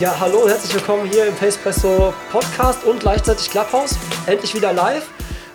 [0.00, 3.96] Ja, hallo und herzlich willkommen hier im Facepresso Podcast und gleichzeitig Clubhouse.
[4.26, 5.06] Endlich wieder live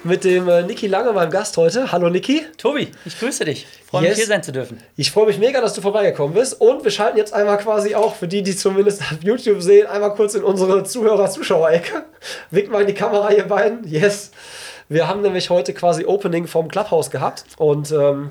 [0.03, 1.91] mit dem äh, Niki Lange, meinem Gast heute.
[1.91, 2.43] Hallo Niki.
[2.57, 3.67] Tobi, ich grüße dich.
[3.89, 4.11] Freue Yes.
[4.11, 4.81] mich hier sein zu dürfen.
[4.95, 6.61] Ich freue mich mega, dass du vorbeigekommen bist.
[6.61, 10.13] Und wir schalten jetzt einmal quasi auch, für die, die zumindest auf YouTube sehen, einmal
[10.13, 12.05] kurz in unsere Zuhörer-Zuschauer-Ecke.
[12.51, 13.85] Winkt mal in die Kamera, ihr beiden.
[13.85, 14.31] Yes.
[14.87, 17.43] Wir haben nämlich heute quasi Opening vom Clubhouse gehabt.
[17.57, 18.29] Und ähm,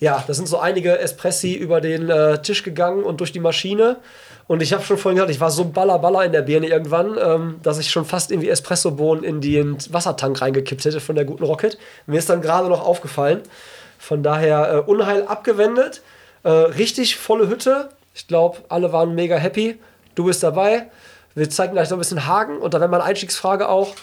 [0.00, 3.98] ja, da sind so einige Espressi über den äh, Tisch gegangen und durch die Maschine.
[4.46, 7.16] Und ich habe schon vorhin gesagt, ich war so baller baller in der Birne irgendwann,
[7.18, 11.44] ähm, dass ich schon fast irgendwie Espressobohnen in den Wassertank reingekippt hätte von der guten
[11.44, 11.78] Rocket.
[12.06, 13.40] Mir ist dann gerade noch aufgefallen.
[13.98, 16.02] Von daher äh, Unheil abgewendet.
[16.42, 17.88] Äh, richtig volle Hütte.
[18.14, 19.78] Ich glaube, alle waren mega happy.
[20.14, 20.90] Du bist dabei.
[21.34, 22.58] Wir zeigen gleich noch ein bisschen Hagen.
[22.58, 23.94] Und dann wäre meine Einstiegsfrage auch: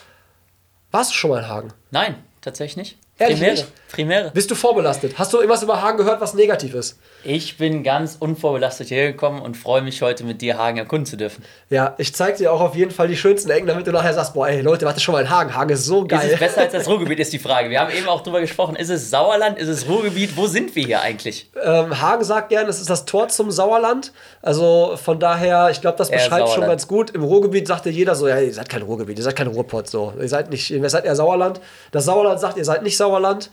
[0.90, 1.74] Warst du schon mal in Hagen?
[1.92, 2.98] Nein, tatsächlich nicht.
[3.20, 3.68] Ehrlich nicht?
[3.92, 4.32] Primäre.
[4.34, 5.14] Bist du vorbelastet?
[5.18, 6.98] Hast du irgendwas über Hagen gehört, was negativ ist?
[7.24, 11.18] Ich bin ganz unvorbelastet hierher gekommen und freue mich heute mit dir Hagen erkunden zu
[11.18, 11.44] dürfen.
[11.70, 14.34] Ja, ich zeig dir auch auf jeden Fall die schönsten Ecken, damit du nachher sagst,
[14.34, 15.54] boah, ey Leute, warte schon mal in Hagen.
[15.56, 16.30] Hagen ist so Ist geil.
[16.34, 17.70] es besser als das Ruhrgebiet, ist die Frage.
[17.70, 18.76] Wir haben eben auch drüber gesprochen.
[18.76, 19.58] Ist es Sauerland?
[19.60, 20.38] Ist es Ruhrgebiet?
[20.38, 21.50] Wo sind wir hier eigentlich?
[21.62, 24.14] Ähm, Hagen sagt gern, es ist das Tor zum Sauerland.
[24.42, 27.12] Also von daher, ich glaube, das Eher beschreibt schon ganz gut.
[27.12, 29.88] Im Ruhrgebiet sagte jeder so, ja, ihr seid kein Ruhrgebiet, ihr seid kein Ruhrpott.
[29.90, 30.14] So.
[30.20, 31.60] Ihr seid nicht, ihr seid eher Sauerland.
[31.92, 33.50] Das Sauerland sagt, ihr seid nicht Sauerland.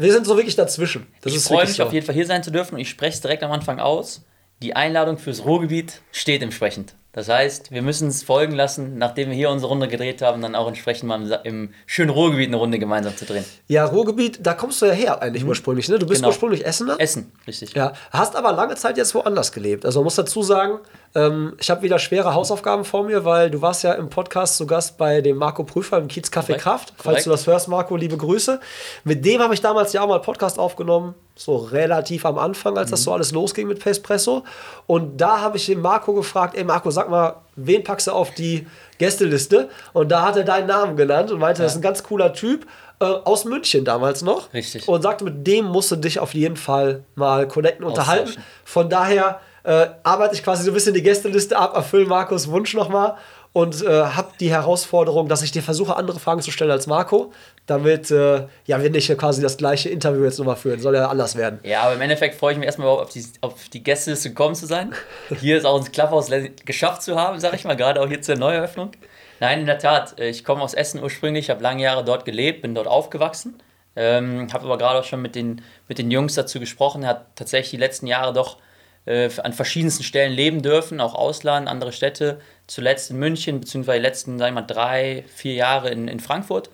[0.00, 1.08] Wir sind so wirklich dazwischen.
[1.22, 1.84] Das ich freue mich so.
[1.84, 4.24] auf jeden Fall hier sein zu dürfen und ich spreche es direkt am Anfang aus.
[4.62, 6.94] Die Einladung fürs Ruhrgebiet steht entsprechend.
[7.18, 10.54] Das heißt, wir müssen es folgen lassen, nachdem wir hier unsere Runde gedreht haben, dann
[10.54, 13.44] auch entsprechend mal im, im schönen Ruhrgebiet eine Runde gemeinsam zu drehen.
[13.66, 15.88] Ja, Ruhrgebiet, da kommst du ja her eigentlich ursprünglich.
[15.88, 15.98] Ne?
[15.98, 16.28] Du bist Genau.
[16.28, 16.94] ursprünglich Essener.
[17.00, 17.74] Essen, richtig.
[17.74, 19.84] Ja, hast aber lange Zeit jetzt woanders gelebt.
[19.84, 20.78] Also man muss dazu sagen,
[21.16, 24.68] ähm, ich habe wieder schwere Hausaufgaben vor mir, weil du warst ja im Podcast zu
[24.68, 26.88] Gast bei dem Marco Prüfer im Kiez Café Korrekt, Kraft.
[26.98, 27.26] Falls korrekt.
[27.26, 28.60] du das hörst, Marco, liebe Grüße.
[29.02, 32.78] Mit dem habe ich damals ja auch mal einen Podcast aufgenommen, so relativ am Anfang,
[32.78, 32.92] als Mhm.
[32.92, 34.44] das so alles losging mit Facepresso.
[34.86, 38.32] Und da habe ich den Marco gefragt, ey Marco, sag mal, wen packst du auf
[38.34, 38.66] die
[38.98, 39.68] Gästeliste?
[39.92, 42.66] Und da hat er deinen Namen genannt und meinte, das ist ein ganz cooler Typ.
[43.00, 44.52] Äh, aus München damals noch.
[44.52, 44.88] Richtig.
[44.88, 48.34] Und sagte, mit dem musst du dich auf jeden Fall mal connecten, unterhalten.
[48.64, 52.74] Von daher äh, arbeite ich quasi so ein bisschen die Gästeliste ab, erfülle Markus Wunsch
[52.74, 53.16] nochmal
[53.52, 57.32] und äh, habe die Herausforderung, dass ich dir versuche, andere Fragen zu stellen als Marco,
[57.66, 60.80] damit äh, ja, wir nicht quasi das gleiche Interview jetzt nochmal führen.
[60.80, 61.60] Soll ja anders werden.
[61.62, 64.66] Ja, aber im Endeffekt freue ich mich erstmal auf die, auf die Gästeliste gekommen zu
[64.66, 64.92] sein.
[65.40, 68.36] Hier ist auch Clubhaus le- geschafft zu haben, sag ich mal, gerade auch hier zur
[68.36, 68.92] Neueröffnung.
[69.40, 72.62] Nein, in der Tat, äh, ich komme aus Essen ursprünglich, habe lange Jahre dort gelebt,
[72.62, 73.58] bin dort aufgewachsen.
[73.96, 77.70] Ähm, habe aber gerade auch schon mit den, mit den Jungs dazu gesprochen, hat tatsächlich
[77.70, 78.58] die letzten Jahre doch
[79.06, 82.40] äh, an verschiedensten Stellen leben dürfen, auch Ausland, andere Städte.
[82.68, 86.70] Zuletzt in München, beziehungsweise die letzten, sag ich mal, drei, vier Jahre in, in Frankfurt.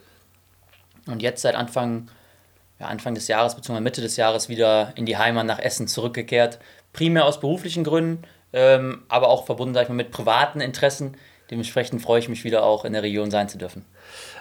[1.07, 2.11] Und jetzt seit Anfang,
[2.79, 3.81] ja, Anfang des Jahres bzw.
[3.81, 6.59] Mitte des Jahres wieder in die Heimat nach Essen zurückgekehrt.
[6.93, 11.17] Primär aus beruflichen Gründen, ähm, aber auch verbunden sag ich mal, mit privaten Interessen.
[11.51, 13.85] Dementsprechend freue ich mich wieder auch in der Region sein zu dürfen.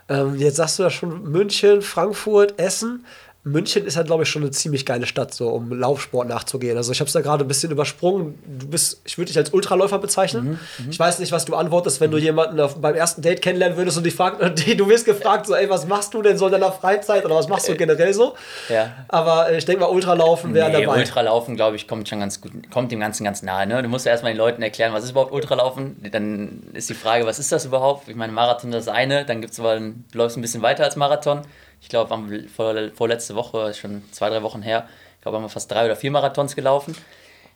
[0.10, 3.06] Ähm, jetzt sagst du ja schon München, Frankfurt, Essen.
[3.46, 6.78] München ist ja, glaube ich, schon eine ziemlich geile Stadt, so um Laufsport nachzugehen.
[6.78, 8.40] Also ich habe es da gerade ein bisschen übersprungen.
[8.60, 10.60] Du bist, ich würde dich als Ultraläufer bezeichnen.
[10.90, 13.98] Ich weiß nicht, was du antwortest, wenn du jemanden auf, beim ersten Date kennenlernen würdest
[13.98, 14.42] und dich fragt,
[14.80, 17.50] du wirst gefragt, so, ey, was machst du denn so in deiner Freizeit oder was
[17.50, 18.34] machst du generell so?
[18.70, 18.94] Ja.
[19.10, 21.00] Aber äh, ich denke mal, Ultralaufen wäre Nee, dabei.
[21.00, 23.68] Ultralaufen, glaube ich, kommt schon ganz gut, kommt dem Ganzen ganz nahe.
[23.68, 23.84] Ne?
[23.84, 25.98] Du musst ja erstmal den Leuten erklären, was ist überhaupt Ultralaufen.
[26.12, 28.08] Dann ist die Frage, was ist das überhaupt?
[28.08, 31.42] Ich meine, Marathon das eine, dann gibt's aber, du läufst ein bisschen weiter als Marathon.
[31.84, 35.50] Ich glaube, am vor, vorletzte Woche, schon zwei, drei Wochen her, ich glaube, haben wir
[35.50, 36.96] fast drei oder vier Marathons gelaufen.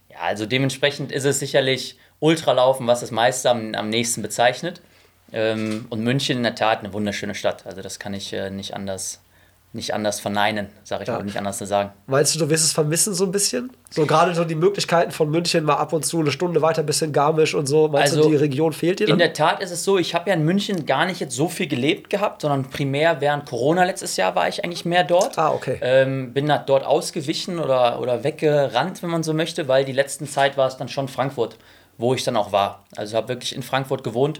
[0.09, 4.81] Ja, also dementsprechend ist es sicherlich Ultralaufen, was das meiste am, am nächsten bezeichnet.
[5.31, 7.65] Ähm, und München in der Tat eine wunderschöne Stadt.
[7.65, 9.21] Also das kann ich äh, nicht anders,
[9.73, 11.15] nicht anders verneinen, sage ich Ja.
[11.17, 11.91] mal, nicht anders zu sagen.
[12.07, 13.69] Meinst du, du wirst es vermissen so ein bisschen?
[13.91, 17.01] So gerade so die Möglichkeiten von München mal ab und zu eine Stunde weiter bis
[17.01, 17.87] in Garmisch und so.
[17.89, 19.19] Meinst Also, du, die Region fehlt dir In dann?
[19.19, 21.67] der Tat ist es so, ich habe ja in München gar nicht jetzt so viel
[21.67, 25.37] gelebt gehabt, sondern primär während Corona letztes Jahr war ich eigentlich mehr dort.
[25.37, 25.77] Ah, okay.
[25.81, 30.27] Ähm, bin da dort ausgewichen oder, oder weggerannt, wenn man so möchte, weil die letzten
[30.27, 31.57] Zeit war es dann schon Frankfurt,
[31.97, 32.85] wo ich dann auch war.
[32.95, 34.39] Also habe wirklich in Frankfurt gewohnt.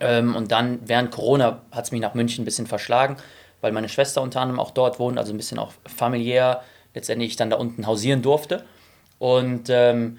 [0.00, 3.16] Ähm, und dann während Corona hat es mich nach München ein bisschen verschlagen,
[3.60, 6.62] weil meine Schwester unter anderem auch dort wohnt, also ein bisschen auch familiär
[6.94, 8.64] letztendlich ich dann da unten hausieren durfte.
[9.18, 10.18] Und ähm,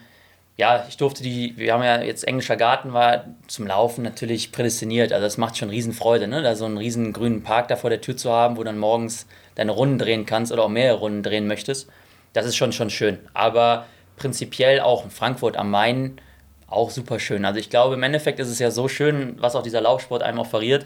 [0.57, 5.13] ja, ich durfte die, wir haben ja jetzt englischer Garten, war zum Laufen natürlich prädestiniert.
[5.13, 6.41] Also das macht schon Riesenfreude, ne?
[6.41, 8.77] Da so einen riesen grünen Park da vor der Tür zu haben, wo du dann
[8.77, 9.25] morgens
[9.56, 11.89] deine Runden drehen kannst oder auch mehrere Runden drehen möchtest.
[12.33, 13.19] Das ist schon, schon schön.
[13.33, 13.85] Aber
[14.18, 16.19] prinzipiell auch in Frankfurt am Main
[16.68, 17.45] auch super schön.
[17.45, 20.39] Also ich glaube, im Endeffekt ist es ja so schön, was auch dieser Laufsport einem
[20.39, 20.85] offeriert,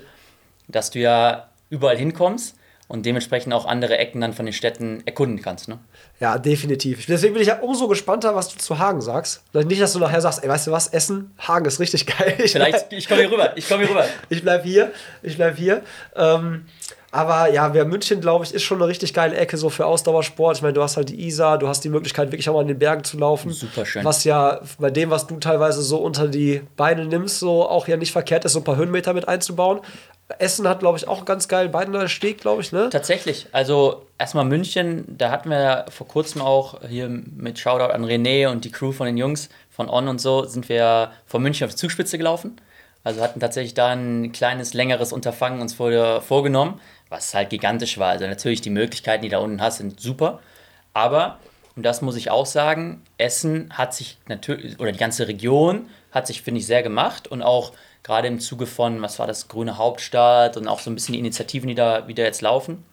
[0.68, 2.56] dass du ja überall hinkommst
[2.88, 5.68] und dementsprechend auch andere Ecken dann von den Städten erkunden kannst.
[5.68, 5.80] Ne?
[6.20, 7.06] Ja, definitiv.
[7.08, 9.42] Deswegen bin ich ja umso gespannter, was du zu Hagen sagst.
[9.54, 12.36] Nicht, dass du nachher sagst, ey, weißt du was, Essen, Hagen ist richtig geil.
[12.44, 14.06] Ich Vielleicht, bleib, ich komme hier rüber, ich komme hier rüber.
[14.30, 14.92] ich bleib hier,
[15.24, 15.82] ich bleib hier.
[16.16, 16.66] Ähm,
[17.14, 20.58] aber ja, wer München, glaube ich, ist schon eine richtig geile Ecke so für Ausdauersport.
[20.58, 22.68] Ich meine, du hast halt die Isar, du hast die Möglichkeit, wirklich auch mal in
[22.68, 23.52] den Bergen zu laufen.
[23.52, 24.04] Super schön.
[24.04, 27.98] Was ja bei dem, was du teilweise so unter die Beine nimmst, so auch ja
[27.98, 29.82] nicht verkehrt ist, so ein paar Höhenmeter mit einzubauen.
[30.40, 32.90] Essen hat, glaube ich, auch ganz geil Beidener Steg, glaube ich, ne?
[32.90, 33.46] Tatsächlich.
[33.52, 38.50] Also erstmal München, da hatten wir ja vor kurzem auch hier mit Shoutout an René
[38.50, 41.72] und die Crew von den Jungs von On und so, sind wir von München auf
[41.72, 42.60] die Zugspitze gelaufen.
[43.04, 46.80] Also hatten tatsächlich da ein kleines, längeres Unterfangen uns vor, vorgenommen,
[47.14, 48.10] was halt gigantisch war.
[48.10, 50.40] Also natürlich die Möglichkeiten, die da unten hast, sind super.
[50.94, 51.38] Aber,
[51.76, 56.28] und das muss ich auch sagen, Essen hat sich natürlich, oder die ganze Region hat
[56.28, 57.72] sich, finde ich, sehr gemacht und auch
[58.02, 61.20] gerade im Zuge von, was war das, Grüne Hauptstadt und auch so ein bisschen die
[61.20, 62.84] Initiativen, die da wieder jetzt laufen.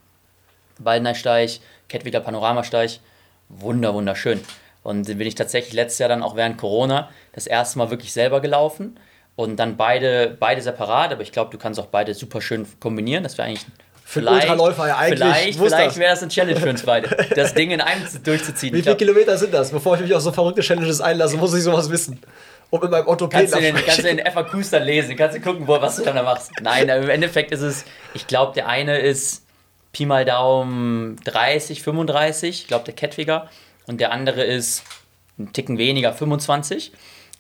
[0.78, 3.00] Waldnersteig, Kettwiger Panoramasteig,
[3.49, 4.40] wunder, wunderschön.
[4.82, 8.12] Und den bin ich tatsächlich letztes Jahr dann auch während Corona das erste Mal wirklich
[8.12, 8.99] selber gelaufen.
[9.37, 13.23] Und dann beide, beide separat, aber ich glaube, du kannst auch beide super schön kombinieren.
[13.23, 13.66] Das wäre eigentlich
[14.10, 15.20] Für einen Ultraläufer ja eigentlich.
[15.20, 18.72] Vielleicht, vielleicht wäre das eine Challenge für uns beide, das Ding in einem durchzuziehen.
[18.72, 19.70] Wie viele glaub, Kilometer sind das?
[19.70, 22.20] Bevor ich mich auf so verrückte Challenges einlasse, muss ich sowas wissen.
[22.70, 25.40] Und mit meinem Orthopäden kannst du den, kannst du den FAQs dann lesen, kannst du
[25.40, 26.50] gucken, wo, was du dann da machst.
[26.60, 29.44] Nein, im Endeffekt ist es, ich glaube, der eine ist
[29.92, 33.48] Pi mal Daumen 30, 35, ich glaube, der Kettwiger.
[33.86, 34.82] Und der andere ist
[35.38, 36.90] ein Ticken weniger, 25.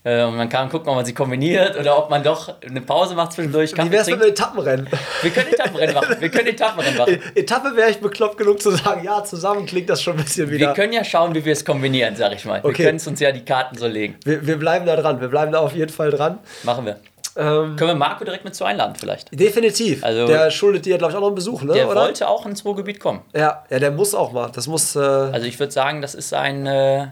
[0.02, 3.14] Äh, Und man kann gucken, ob man sie kombiniert oder ob man doch eine Pause
[3.14, 3.72] macht zwischendurch.
[3.72, 4.88] Wie Kaffee wär's mit einem Etappenrennen?
[5.22, 6.16] Wir können Etappenrennen machen.
[6.20, 7.18] Wir können Etappenrennen machen.
[7.34, 10.68] Etappe wäre ich bekloppt genug zu sagen, ja, zusammen klingt das schon ein bisschen wieder.
[10.68, 12.60] Wir können ja schauen, wie wir es kombinieren, sag ich mal.
[12.62, 12.78] Okay.
[12.78, 14.16] Wir können es uns ja die Karten so legen.
[14.24, 16.38] Wir, wir bleiben da dran, wir bleiben da auf jeden Fall dran.
[16.62, 16.96] Machen wir.
[17.36, 19.28] Ähm, Können wir Marco direkt mit zu einladen vielleicht?
[19.38, 20.02] definitiv.
[20.02, 21.74] Also- der schuldet dir, glaube ich, auch noch einen Besuch, ne?
[21.74, 22.00] Der oder?
[22.02, 23.20] wollte auch ins Ruhrgebiet kommen.
[23.34, 24.50] Ja, ja, der muss auch mal.
[24.52, 27.06] Das muss äh, Also ich würde sagen, das ist ein, äh,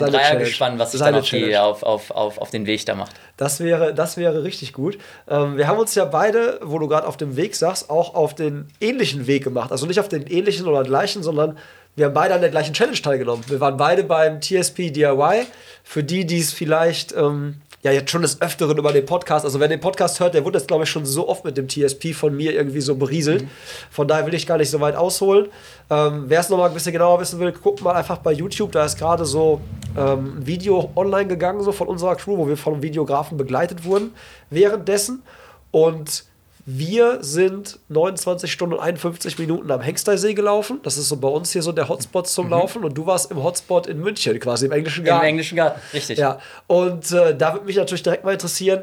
[0.00, 1.62] ein seine Dreiergespann, was sich dann auf, die, Challenge.
[1.62, 3.12] auf, auf, auf, auf den Weg da macht.
[3.36, 4.98] Das wäre, das wäre richtig gut.
[5.28, 8.34] Ähm, wir haben uns ja beide, wo du gerade auf dem Weg sagst, auch auf
[8.34, 9.72] den ähnlichen Weg gemacht.
[9.72, 11.56] Also nicht auf den ähnlichen oder gleichen, sondern
[11.96, 13.44] wir haben beide an der gleichen Challenge teilgenommen.
[13.48, 15.46] Wir waren beide beim TSP DIY.
[15.82, 19.60] Für die, die es vielleicht ähm, ja jetzt schon des Öfteren über den Podcast, also
[19.60, 22.12] wer den Podcast hört, der wurde jetzt, glaube ich, schon so oft mit dem TSP
[22.12, 23.44] von mir irgendwie so berieselt.
[23.90, 25.48] Von daher will ich gar nicht so weit ausholen.
[25.90, 28.72] Ähm, wer es nochmal ein bisschen genauer wissen will, guckt mal einfach bei YouTube.
[28.72, 29.60] Da ist gerade so
[29.96, 34.12] ähm, ein Video online gegangen, so von unserer Crew, wo wir vom Videografen begleitet wurden
[34.50, 35.22] währenddessen.
[35.70, 36.24] Und
[36.70, 40.80] wir sind 29 Stunden und 51 Minuten am Hengsteysee gelaufen.
[40.82, 42.84] Das ist so bei uns hier so der Hotspot zum Laufen.
[42.84, 45.24] Und du warst im Hotspot in München, quasi im englischen Garten.
[45.24, 46.18] Im englischen Garten, richtig.
[46.18, 48.82] Ja, und äh, da würde mich natürlich direkt mal interessieren,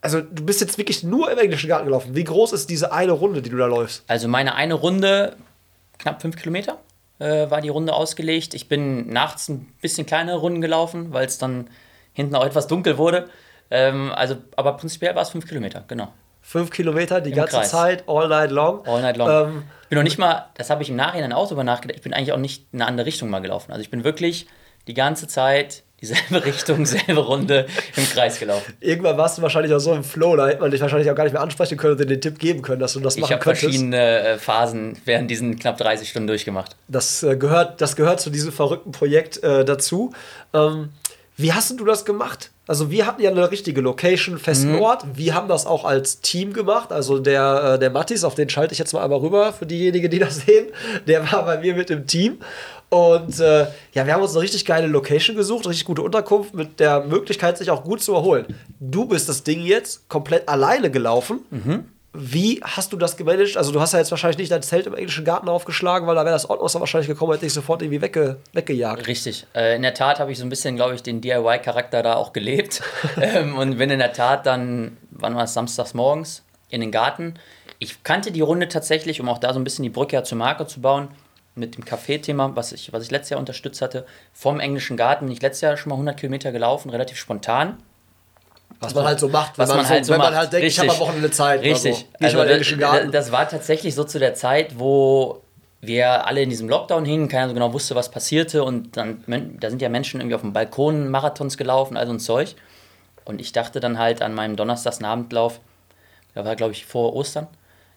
[0.00, 2.14] also du bist jetzt wirklich nur im englischen Garten gelaufen.
[2.14, 4.04] Wie groß ist diese eine Runde, die du da läufst?
[4.06, 5.34] Also meine eine Runde,
[5.98, 6.78] knapp fünf Kilometer,
[7.18, 8.54] äh, war die Runde ausgelegt.
[8.54, 11.68] Ich bin nachts ein bisschen kleinere Runden gelaufen, weil es dann
[12.12, 13.28] hinten auch etwas dunkel wurde.
[13.72, 16.12] Ähm, also, aber prinzipiell war es fünf Kilometer, genau.
[16.48, 17.70] Fünf Kilometer die Im ganze Kreis.
[17.70, 18.86] Zeit, all night long.
[18.86, 19.28] All night long.
[19.48, 22.02] Ähm, ich bin noch nicht mal, das habe ich im Nachhinein auch drüber nachgedacht, ich
[22.04, 23.72] bin eigentlich auch nicht in eine andere Richtung mal gelaufen.
[23.72, 24.46] Also ich bin wirklich
[24.86, 27.66] die ganze Zeit dieselbe Richtung, selbe Runde
[27.96, 28.74] im Kreis gelaufen.
[28.78, 31.24] irgendwann warst du wahrscheinlich auch so im Flow, da hätte man dich wahrscheinlich auch gar
[31.24, 33.32] nicht mehr ansprechen können und dir den Tipp geben können, dass du das Ich machen
[33.32, 33.64] habe könntest.
[33.64, 36.76] verschiedene äh, Phasen während diesen knapp 30 Stunden durchgemacht.
[36.86, 40.12] Das, äh, gehört, das gehört zu diesem verrückten Projekt äh, dazu.
[40.54, 40.90] Ähm,
[41.36, 42.50] wie hast du das gemacht?
[42.66, 44.38] Also wir hatten ja eine richtige Location, Mhm.
[44.40, 45.04] festen Ort.
[45.14, 46.90] Wir haben das auch als Team gemacht.
[46.92, 50.10] Also der, äh, der Mattis, auf den schalte ich jetzt mal einmal rüber für diejenigen,
[50.10, 50.66] die das sehen.
[51.06, 52.38] Der war bei mir mit im Team.
[52.88, 56.78] Und äh, ja, wir haben uns eine richtig geile Location gesucht, richtig gute Unterkunft mit
[56.80, 58.46] der Möglichkeit, sich auch gut zu erholen.
[58.80, 61.40] Du bist das Ding jetzt komplett alleine gelaufen.
[62.18, 63.56] Wie hast du das gemanagt?
[63.56, 66.24] Also, du hast ja jetzt wahrscheinlich nicht dein Zelt im englischen Garten aufgeschlagen, weil da
[66.24, 69.06] wäre das Ordnungsser wahrscheinlich gekommen, hätte dich sofort irgendwie wegge weggejagt.
[69.06, 69.46] Richtig.
[69.54, 72.32] Äh, in der Tat habe ich so ein bisschen, glaube ich, den DIY-Charakter da auch
[72.32, 72.82] gelebt.
[73.20, 77.34] ähm, und bin in der Tat dann, wann war es, samstags morgens in den Garten.
[77.78, 80.38] Ich kannte die Runde tatsächlich, um auch da so ein bisschen die Brücke ja zur
[80.38, 81.08] Marke zu bauen,
[81.54, 84.06] mit dem Café-Thema, was ich, was ich letztes Jahr unterstützt hatte.
[84.32, 87.78] Vom englischen Garten bin ich letztes Jahr schon mal 100 Kilometer gelaufen, relativ spontan.
[88.80, 90.38] Was man halt so macht, Was wenn man, man halt so wenn man macht.
[90.38, 91.06] halt denkt, ich habe am Richtig.
[91.08, 91.62] Wochenende Zeit.
[91.62, 91.96] Richtig.
[91.96, 92.04] So.
[92.24, 95.42] Also, in den englischen das, das war tatsächlich so zu der Zeit, wo
[95.80, 99.22] wir alle in diesem Lockdown hingen, keiner so genau wusste, was passierte und dann,
[99.60, 102.54] da sind ja Menschen irgendwie auf dem Balkon Marathons gelaufen, all so ein Zeug.
[103.24, 105.60] Und ich dachte dann halt an meinem Donnerstagsabendlauf,
[106.34, 107.46] da war glaube ich vor Ostern,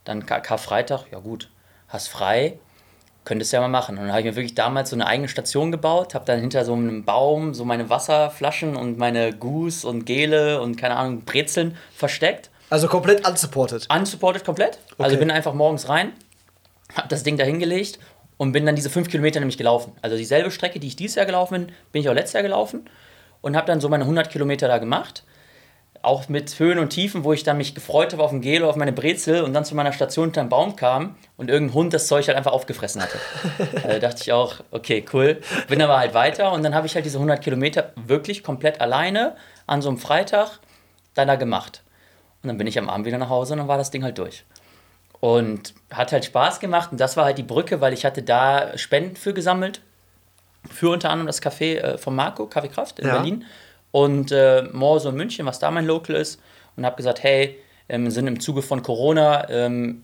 [0.05, 1.49] dann Kar- Karfreitag, ja gut,
[1.87, 2.57] hast frei,
[3.25, 3.97] könntest ja mal machen.
[3.97, 6.65] Und dann habe ich mir wirklich damals so eine eigene Station gebaut, habe dann hinter
[6.65, 11.75] so einem Baum so meine Wasserflaschen und meine Goose und Gele und keine Ahnung, Brezeln
[11.93, 12.49] versteckt.
[12.69, 13.87] Also komplett unsupported.
[13.91, 14.79] Unsupported komplett.
[14.97, 16.13] Also bin einfach morgens rein,
[16.95, 17.99] habe das Ding da hingelegt
[18.37, 19.93] und bin dann diese fünf Kilometer nämlich gelaufen.
[20.01, 22.85] Also dieselbe Strecke, die ich dieses Jahr gelaufen bin, bin ich auch letztes Jahr gelaufen
[23.41, 25.23] und habe dann so meine 100 Kilometer da gemacht.
[26.01, 28.77] Auch mit Höhen und Tiefen, wo ich dann mich gefreut habe auf ein Gel, auf
[28.77, 32.07] meine Brezel und dann zu meiner Station hinter einem Baum kam und irgendein Hund das
[32.07, 33.17] Zeug halt einfach aufgefressen hatte.
[33.83, 35.41] Da dachte ich auch, okay, cool.
[35.67, 39.35] Bin aber halt weiter und dann habe ich halt diese 100 Kilometer wirklich komplett alleine
[39.67, 40.59] an so einem Freitag
[41.15, 41.83] dann da gemacht.
[42.41, 44.17] Und dann bin ich am Abend wieder nach Hause und dann war das Ding halt
[44.17, 44.45] durch.
[45.19, 48.77] Und hat halt Spaß gemacht und das war halt die Brücke, weil ich hatte da
[48.77, 49.81] Spenden für gesammelt.
[50.71, 53.15] Für unter anderem das Café äh, von Marco, Kaffee Kraft in Ja.
[53.15, 53.43] Berlin.
[53.91, 56.39] Und äh, Morse in München, was da mein Local ist.
[56.75, 57.57] Und habe gesagt, hey,
[57.89, 60.01] ähm, sind im Zuge von Corona, ähm,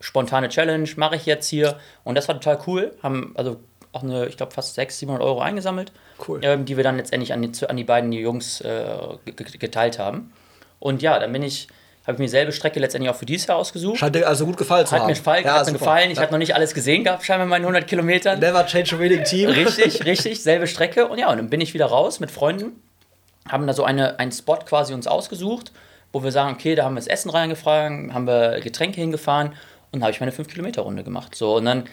[0.00, 1.78] spontane Challenge, mache ich jetzt hier.
[2.04, 2.94] Und das war total cool.
[3.02, 3.58] Haben also
[3.92, 5.92] auch eine, ich glaube, fast 600, 700 Euro eingesammelt.
[6.26, 6.40] Cool.
[6.42, 8.84] Ähm, die wir dann letztendlich an die, an die beiden Jungs äh,
[9.24, 10.32] ge- ge- geteilt haben.
[10.78, 11.68] Und ja, dann bin ich,
[12.02, 13.98] habe ich mir dieselbe Strecke letztendlich auch für dieses Jahr ausgesucht.
[13.98, 15.06] Scheint dir also gut gefallen zu Hat haben.
[15.08, 16.10] mir, gefallen, Ja, hat mir gefallen.
[16.10, 16.22] Ich Ja.
[16.22, 18.38] habe noch nicht alles gesehen gehabt, scheinbar in meinen 100 Kilometern.
[18.38, 19.48] Never change a winning team.
[19.50, 21.06] Richtig, richtig, selbe Strecke.
[21.08, 22.82] Und ja, und dann bin ich wieder raus mit Freunden,
[23.48, 25.72] haben da so eine, einen Spot quasi uns ausgesucht,
[26.12, 29.52] wo wir sagen, okay, da haben wir das Essen reingefragt, haben wir Getränke hingefahren
[29.92, 31.34] und habe ich meine 5-Kilometer-Runde gemacht.
[31.34, 31.84] So, und dann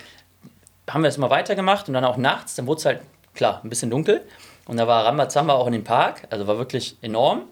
[0.90, 3.02] haben wir das immer weitergemacht und dann auch nachts, dann wurde es halt,
[3.34, 4.22] klar, ein bisschen dunkel.
[4.66, 7.44] Und da war Rambazamba auch in dem Park, also war wirklich enorm.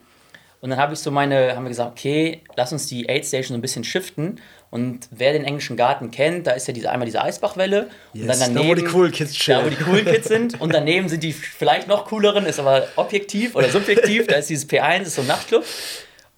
[0.62, 3.56] Und dann habe ich so meine, haben wir gesagt, okay, lass uns die Aid Station
[3.56, 4.40] so ein bisschen shiften.
[4.72, 7.90] Und wer den englischen Garten kennt, da ist ja diese, einmal diese Eisbachwelle.
[8.14, 9.60] und Yes, dann da, wo daneben, die coolen Kids chillen.
[9.60, 10.60] da, wo die coolen Kids sind.
[10.62, 14.28] Und daneben sind die vielleicht noch cooleren, ist aber objektiv oder subjektiv.
[14.28, 15.66] Da ist dieses P1, ist so ein Nachtclub.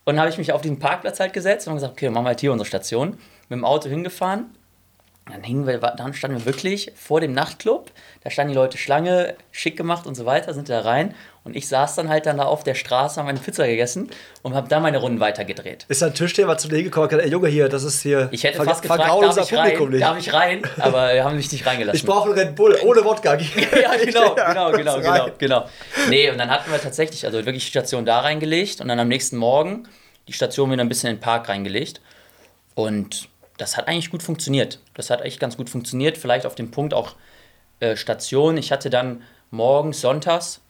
[0.05, 2.29] Und habe ich mich auf diesen Parkplatz halt gesetzt und gesagt, okay, dann machen wir
[2.29, 3.11] halt hier unsere Station.
[3.49, 4.47] Mit dem Auto hingefahren.
[5.31, 7.91] Dann, hingen wir, dann standen wir wirklich vor dem Nachtclub.
[8.23, 11.15] Da standen die Leute Schlange, schick gemacht und so weiter, sind da rein.
[11.45, 14.09] Und ich saß dann halt dann da auf der Straße, habe meine Pizza gegessen
[14.41, 15.85] und habe da meine Runden weitergedreht.
[15.87, 18.27] Ist da ein Türsteher zu dir gekommen gesagt, ey Junge, hier, das ist hier.
[18.31, 20.01] Ich hätte fast gefragt, darf ich, rein, nicht.
[20.01, 20.61] darf ich rein?
[20.77, 21.97] Aber wir haben mich nicht reingelassen.
[21.97, 23.35] Ich brauche einen Red Bull ohne Wodka.
[23.81, 25.65] ja, genau, genau, genau, genau, genau.
[26.09, 29.07] Nee, und dann hatten wir tatsächlich also wirklich die Station da reingelegt und dann am
[29.07, 29.87] nächsten Morgen
[30.27, 32.01] die Station wieder ein bisschen in den Park reingelegt.
[32.75, 34.79] Und das hat eigentlich gut funktioniert.
[34.93, 36.17] Das hat echt ganz gut funktioniert.
[36.17, 37.15] Vielleicht auf dem Punkt auch
[37.79, 38.57] äh, Station.
[38.57, 40.62] Ich hatte dann morgens, sonntags,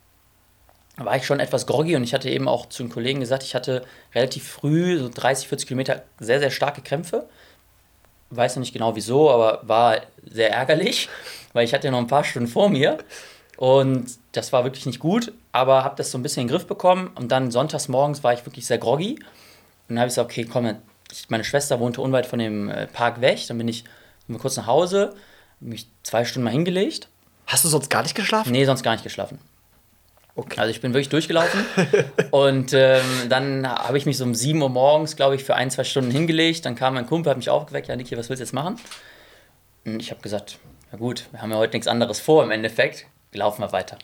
[0.96, 3.54] war ich schon etwas groggy und ich hatte eben auch zu den Kollegen gesagt, ich
[3.54, 7.28] hatte relativ früh, so 30, 40 Kilometer, sehr, sehr starke Krämpfe.
[8.30, 11.08] Weiß noch nicht genau wieso, aber war sehr ärgerlich,
[11.52, 12.98] weil ich hatte noch ein paar Stunden vor mir
[13.56, 16.66] und das war wirklich nicht gut, aber habe das so ein bisschen in den Griff
[16.66, 19.20] bekommen und dann sonntags morgens war ich wirklich sehr groggy und
[19.88, 20.76] dann habe ich gesagt, okay, komm,
[21.14, 23.84] ich, meine Schwester wohnte unweit von dem äh, Park weg, dann bin ich
[24.26, 25.14] bin kurz nach Hause,
[25.60, 27.08] mich zwei Stunden mal hingelegt.
[27.46, 28.52] Hast du sonst gar nicht geschlafen?
[28.52, 29.38] Nee, sonst gar nicht geschlafen.
[30.36, 30.58] Okay.
[30.58, 31.64] Also ich bin wirklich durchgelaufen
[32.32, 35.70] und ähm, dann habe ich mich so um 7 Uhr morgens, glaube ich, für ein,
[35.70, 36.64] zwei Stunden hingelegt.
[36.64, 38.80] Dann kam mein Kumpel, hat mich aufgeweckt, ja Niki, was willst du jetzt machen?
[39.84, 40.58] Und ich habe gesagt,
[40.90, 43.98] ja gut, wir haben ja heute nichts anderes vor im Endeffekt, laufen wir weiter.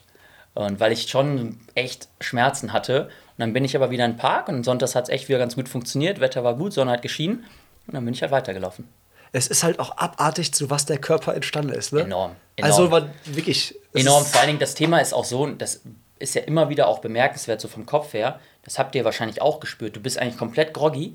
[0.54, 3.08] Und weil ich schon echt Schmerzen hatte.
[3.40, 5.38] Und dann bin ich aber wieder in den Park und sonntags hat es echt wieder
[5.38, 6.20] ganz gut funktioniert.
[6.20, 7.46] Wetter war gut, Sonne hat geschienen.
[7.86, 8.86] Und dann bin ich halt weitergelaufen.
[9.32, 11.94] Es ist halt auch abartig, zu was der Körper entstanden ist.
[11.94, 12.02] Ne?
[12.02, 12.70] Enorm, enorm.
[12.70, 13.74] Also man wirklich.
[13.94, 14.26] es Enorm.
[14.26, 15.80] Vor allen Dingen, das Thema ist auch so, das
[16.18, 18.40] ist ja immer wieder auch bemerkenswert, so vom Kopf her.
[18.62, 19.96] Das habt ihr wahrscheinlich auch gespürt.
[19.96, 21.14] Du bist eigentlich komplett groggy,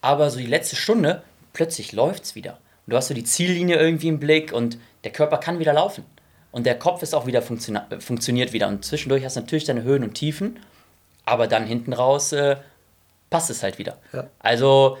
[0.00, 2.52] aber so die letzte Stunde, plötzlich läuft's wieder.
[2.86, 6.06] Und du hast so die Ziellinie irgendwie im Blick und der Körper kann wieder laufen.
[6.52, 8.66] Und der Kopf ist auch wieder äh, funktioniert wieder.
[8.66, 10.58] Und zwischendurch hast du natürlich deine Höhen und Tiefen,
[11.26, 12.56] aber dann hinten raus äh,
[13.28, 13.98] passt es halt wieder.
[14.12, 14.28] Ja.
[14.38, 14.96] Also,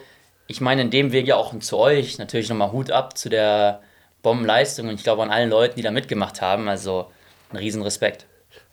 [0.46, 3.80] ich meine, in dem Weg ja auch zu euch natürlich nochmal Hut ab zu der
[4.22, 6.68] Bombenleistung und ich glaube an allen Leuten, die da mitgemacht haben.
[6.68, 7.10] Also,
[7.50, 8.26] ein riesen Respekt.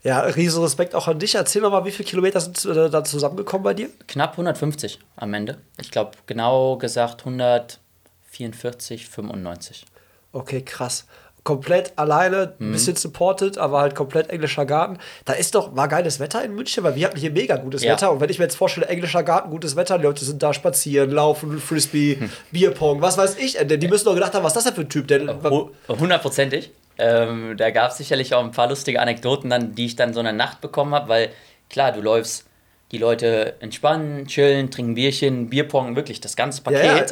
[0.04, 1.36] Ja, riesen Respekt auch an dich.
[1.36, 3.90] Erzähl doch mal, wie viele Kilometer sind äh, da zusammengekommen bei dir?
[4.08, 5.60] Knapp 150 am Ende.
[5.80, 9.86] Ich glaube, genau gesagt 144, 95.
[10.34, 11.06] Okay, krass.
[11.44, 12.72] Komplett alleine, ein Mhm.
[12.72, 14.98] bisschen supported, aber halt komplett englischer Garten.
[15.26, 17.92] Da ist doch, war geiles Wetter in München, weil wir hatten hier mega gutes Ja.
[17.94, 18.12] Wetter.
[18.12, 21.12] Und wenn ich mir jetzt vorstelle, englischer Garten, gutes Wetter, die Leute sind da spazieren,
[21.12, 22.30] laufen, Frisbee, Hm.
[22.52, 23.58] Bierpong, was weiß ich.
[23.58, 25.08] Die müssen doch gedacht haben, was ist das denn für ein Typ?
[25.10, 25.20] Der,
[25.50, 26.72] Hu- Hundertprozentig.
[26.98, 30.20] Ähm, da gab es sicherlich auch ein paar lustige Anekdoten, dann, die ich dann so
[30.20, 31.30] in der Nacht bekommen habe, weil
[31.70, 32.46] klar, du läufst
[32.94, 36.84] die Leute entspannen, chillen, trinken Bierchen, Bierpong, wirklich das ganze Paket.
[36.84, 37.04] Ja, ja,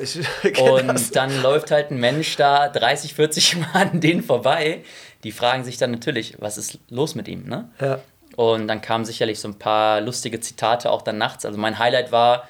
[0.52, 1.10] ich und das.
[1.10, 4.84] dann läuft halt ein Mensch da 30, 40 Mal an denen vorbei.
[5.24, 7.70] Die fragen sich dann natürlich, was ist los mit ihm, ne?
[7.80, 8.00] Ja.
[8.36, 11.46] Und dann kamen sicherlich so ein paar lustige Zitate auch dann nachts.
[11.46, 12.48] Also mein Highlight war,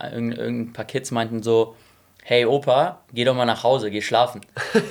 [0.00, 1.74] irgend, irgend ein paar Kids meinten so,
[2.22, 4.40] hey Opa, geh doch mal nach Hause, geh schlafen.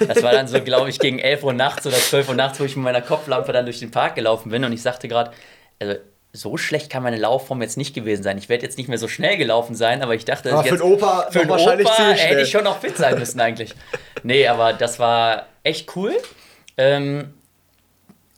[0.05, 2.65] Das war dann so, glaube ich, gegen 11 Uhr nachts oder 12 Uhr nachts, wo
[2.65, 5.31] ich mit meiner Kopflampe dann durch den Park gelaufen bin und ich sagte gerade,
[5.79, 5.95] also
[6.33, 8.37] so schlecht kann meine Laufform jetzt nicht gewesen sein.
[8.37, 10.81] Ich werde jetzt nicht mehr so schnell gelaufen sein, aber ich dachte, Aber für jetzt,
[10.83, 13.73] den Opa für den wahrscheinlich Opa hätte ich schon noch fit sein müssen eigentlich.
[14.23, 16.15] Nee, aber das war echt cool.
[16.77, 17.33] Ähm,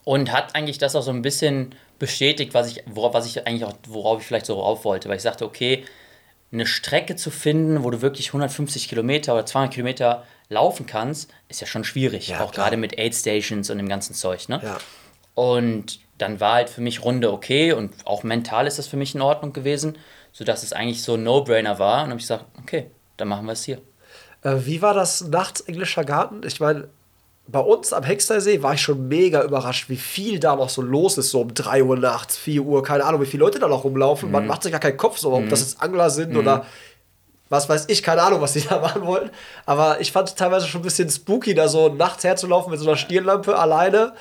[0.05, 3.65] und hat eigentlich das auch so ein bisschen bestätigt, was ich, worauf, was ich eigentlich
[3.65, 5.84] auch, worauf ich vielleicht so rauf wollte, weil ich sagte, okay,
[6.51, 11.62] eine Strecke zu finden, wo du wirklich 150 Kilometer oder 200 Kilometer laufen kannst, ist
[11.62, 12.65] ja schon schwierig, Ja, auch klar.
[12.65, 14.60] gerade mit Aid Stations und dem ganzen Zeug, ne?
[14.63, 14.77] Ja.
[15.36, 19.15] Und dann war halt für mich Runde okay und auch mental ist das für mich
[19.15, 19.97] in Ordnung gewesen,
[20.31, 21.95] sodass es eigentlich so ein No-Brainer war.
[21.95, 23.79] Und dann habe ich gesagt, okay, dann machen wir es hier.
[24.43, 26.41] Äh, wie war das nachts englischer Garten?
[26.45, 26.89] Ich meine,
[27.47, 31.17] bei uns am Hextersee war ich schon mega überrascht, wie viel da noch so los
[31.17, 33.83] ist, so um 3 Uhr nachts, 4 Uhr, keine Ahnung, wie viele Leute da noch
[33.83, 34.29] rumlaufen.
[34.29, 36.65] Man macht sich gar keinen Kopf so, ob das jetzt Angler sind oder
[37.49, 39.31] was weiß ich, keine Ahnung, was die da machen wollten.
[39.65, 42.88] Aber ich fand es teilweise schon ein bisschen spooky, da so nachts herzulaufen mit so
[42.88, 44.13] einer Stirnlampe alleine.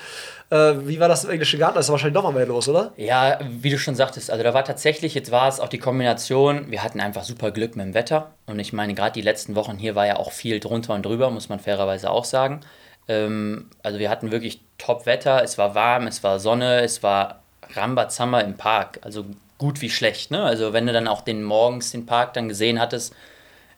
[0.51, 1.75] Äh, wie war das im englischen Garten?
[1.75, 2.93] Da ist wahrscheinlich noch mal mehr los, oder?
[2.97, 6.71] Ja, wie du schon sagtest, also da war tatsächlich, jetzt war es auch die Kombination,
[6.71, 8.33] wir hatten einfach super Glück mit dem Wetter.
[8.47, 11.31] Und ich meine, gerade die letzten Wochen hier war ja auch viel drunter und drüber,
[11.31, 12.61] muss man fairerweise auch sagen.
[13.09, 17.43] Ähm, also wir hatten wirklich Top-Wetter, es war warm, es war Sonne, es war
[17.75, 19.01] Rambazamba im Park.
[19.03, 19.27] Also
[19.59, 20.43] gut wie schlecht, ne?
[20.45, 23.15] Also wenn du dann auch den morgens den Park dann gesehen hattest,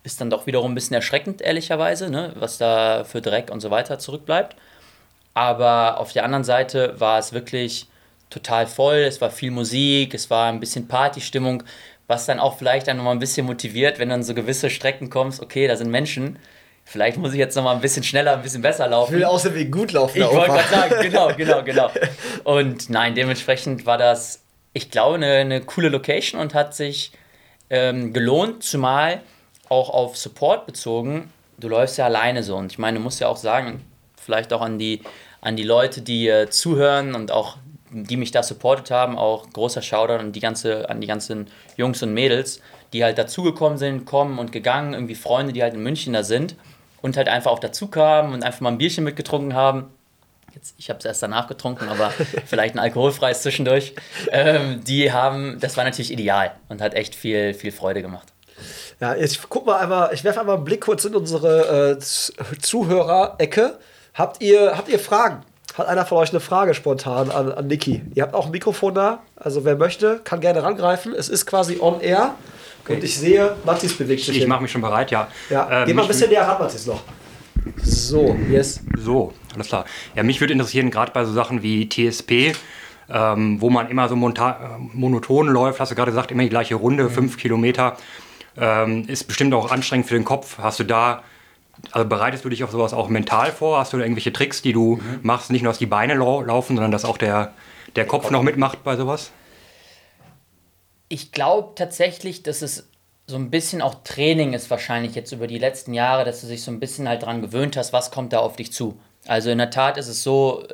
[0.03, 2.33] ist dann doch wiederum ein bisschen erschreckend, ehrlicherweise, ne?
[2.37, 4.57] was da für Dreck und so weiter zurückbleibt.
[5.41, 7.87] Aber auf der anderen Seite war es wirklich
[8.29, 11.63] total voll, es war viel Musik, es war ein bisschen Partystimmung,
[12.09, 15.09] was dann auch vielleicht dann nochmal ein bisschen motiviert, wenn du an so gewisse Strecken
[15.09, 16.39] kommst, okay, da sind Menschen,
[16.85, 19.15] vielleicht muss ich jetzt nochmal ein bisschen schneller, ein bisschen besser laufen.
[19.15, 20.21] Ich will außer wie gut laufen.
[20.21, 21.91] Ich wollte gerade sagen, genau, genau, genau.
[22.45, 24.43] Und nein, dementsprechend war das,
[24.75, 27.13] ich glaube, eine, eine coole Location und hat sich
[27.71, 29.23] ähm, gelohnt, zumal
[29.71, 31.33] auch auf Support bezogen.
[31.57, 33.83] Du läufst ja alleine so und ich meine, du musst ja auch sagen,
[34.21, 35.01] vielleicht auch an die,
[35.41, 37.57] an die Leute, die äh, zuhören und auch
[37.93, 42.03] die mich da supportet haben, auch großer Shoutout an die ganze, an die ganzen Jungs
[42.03, 42.61] und Mädels,
[42.93, 46.55] die halt dazugekommen sind, kommen und gegangen, irgendwie Freunde, die halt in München da sind
[47.03, 49.87] und halt einfach auch dazu kamen und einfach mal ein Bierchen mitgetrunken haben.
[50.55, 52.11] Jetzt, ich habe es erst danach getrunken, aber
[52.47, 53.95] vielleicht ein alkoholfreies zwischendurch.
[54.31, 58.29] Ähm, die haben, das war natürlich ideal und hat echt viel, viel Freude gemacht.
[59.01, 63.79] Ja, jetzt guck mal einmal, ich werfe einmal einen Blick kurz in unsere äh, Zuhörer-Ecke.
[64.15, 65.43] Habt ihr, habt ihr Fragen?
[65.79, 68.03] Hat einer von euch eine Frage spontan an, an Niki?
[68.15, 71.15] Ihr habt auch ein Mikrofon da, also wer möchte, kann gerne rangreifen.
[71.15, 72.35] Es ist quasi on air.
[72.89, 74.35] Und ich sehe, Mathis bewegt sich.
[74.35, 74.49] Ich hin.
[74.49, 75.29] mache mich schon bereit, ja.
[75.49, 77.03] Ja, Ähm, geh mal ein bisschen näher ran, Mathis, noch.
[77.77, 78.81] So, yes.
[78.99, 79.85] So, alles klar.
[80.17, 82.53] Ja, mich würde interessieren, gerade bei so Sachen wie TSP,
[83.09, 86.49] ähm, wo man immer so monta- äh, monoton läuft, hast du gerade gesagt, immer die
[86.49, 87.97] gleiche Runde, fünf Kilometer,
[88.57, 90.59] ähm, ist bestimmt auch anstrengend für den Kopf.
[90.59, 91.23] Hast du da,
[91.93, 93.79] also bereitest du dich auf sowas auch mental vor?
[93.79, 96.93] Hast du irgendwelche Tricks, die du machst, nicht nur, dass die Beine lau laufen, sondern
[96.93, 97.53] dass auch der,
[97.97, 99.33] der Kopf noch mitmacht bei sowas?
[101.09, 102.89] Ich glaube tatsächlich, dass es
[103.27, 106.63] so ein bisschen auch Training ist wahrscheinlich jetzt über die letzten Jahre, dass du dich
[106.63, 108.99] so ein bisschen halt dran gewöhnt hast, was kommt da auf dich zu.
[109.27, 110.65] Also in der Tat ist es so,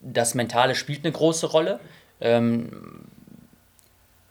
[0.00, 1.80] das Mentale spielt eine große Rolle.
[2.20, 2.70] Ähm,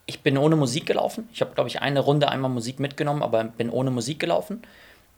[0.06, 1.28] ich bin ohne Musik gelaufen.
[1.34, 4.62] Ich habe, glaube ich, eine Runde einmal Musik mitgenommen, aber bin ohne Musik gelaufen.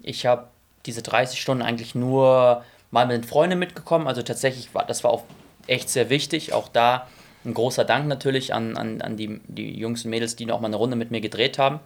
[0.01, 0.47] Ich habe
[0.85, 4.07] diese 30 Stunden eigentlich nur mal mit Freunden mitgekommen.
[4.07, 5.23] Also tatsächlich war das war auch
[5.67, 6.53] echt sehr wichtig.
[6.53, 7.07] Auch da
[7.43, 10.67] ein großer Dank natürlich an, an, an die, die Jungs und Mädels, die noch mal
[10.67, 11.79] eine Runde mit mir gedreht haben.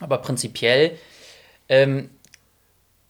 [0.00, 0.98] Aber prinzipiell
[1.68, 2.10] ähm,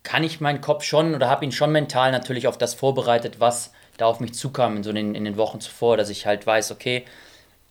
[0.02, 3.72] kann ich meinen Kopf schon oder habe ihn schon mental natürlich auf das vorbereitet, was
[3.96, 6.72] da auf mich zukam in, so den, in den Wochen zuvor, dass ich halt weiß,
[6.72, 7.04] okay,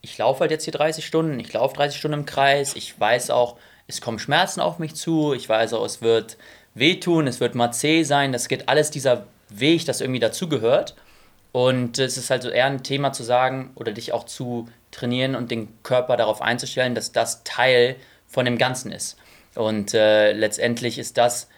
[0.00, 3.30] ich laufe halt jetzt hier 30 Stunden, ich laufe 30 Stunden im Kreis, ich weiß
[3.30, 6.36] auch, es kommen Schmerzen auf mich zu, ich weiß auch, es wird
[6.74, 10.94] wehtun, es wird mal zäh sein, das geht alles dieser Weg, das irgendwie dazugehört.
[11.52, 15.36] Und es ist halt so eher ein Thema zu sagen oder dich auch zu trainieren
[15.36, 19.16] und den Körper darauf einzustellen, dass das Teil von dem Ganzen ist.
[19.54, 21.48] Und äh, letztendlich ist das,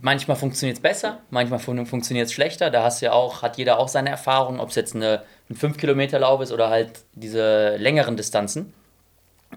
[0.00, 2.70] manchmal funktioniert es besser, manchmal fun funktioniert es schlechter.
[2.70, 6.40] Da hast ja auch, hat jeder auch seine Erfahrungen, ob es jetzt eine, ein 5-Kilometer-Lauf
[6.42, 8.72] ist oder halt diese längeren Distanzen.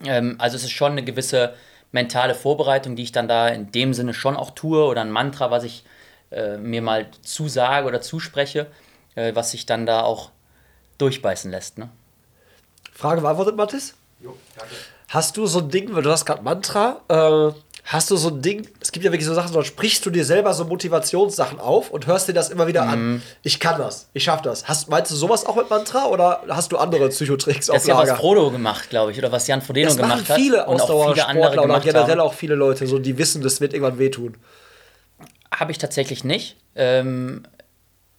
[0.05, 1.53] Ähm, also es ist schon eine gewisse
[1.91, 5.51] mentale Vorbereitung, die ich dann da in dem Sinne schon auch tue oder ein Mantra,
[5.51, 5.83] was ich
[6.31, 8.67] äh, mir mal zusage oder zuspreche,
[9.15, 10.31] äh, was sich dann da auch
[10.97, 11.77] durchbeißen lässt.
[11.77, 11.89] Ne?
[12.93, 13.95] Frage beantwortet, Mathis?
[14.19, 14.75] Jo, danke.
[15.09, 17.51] Hast du so ein Ding, weil du hast gerade Mantra, äh,
[17.91, 20.23] hast du so ein Ding, es gibt ja wirklich so Sachen, so sprichst du dir
[20.23, 22.89] selber so Motivationssachen auf und hörst dir das immer wieder Mhm.
[22.91, 23.21] an.
[23.41, 24.67] Ich kann das, ich schaff das.
[24.67, 27.87] Hast, meinst du sowas auch mit Mantra oder hast du andere Psychotricks Das auf ist
[27.87, 28.19] ja was Lager?
[28.19, 30.35] Frodo gemacht, glaube ich, oder was Jan Frodeno das gemacht hat.
[30.37, 32.19] viele und auch viele andere Ausdauersportler oder generell haben.
[32.19, 34.37] auch viele Leute, so, die wissen, das wird irgendwann wehtun.
[35.53, 36.57] Habe ich tatsächlich nicht.
[36.75, 37.43] Ähm,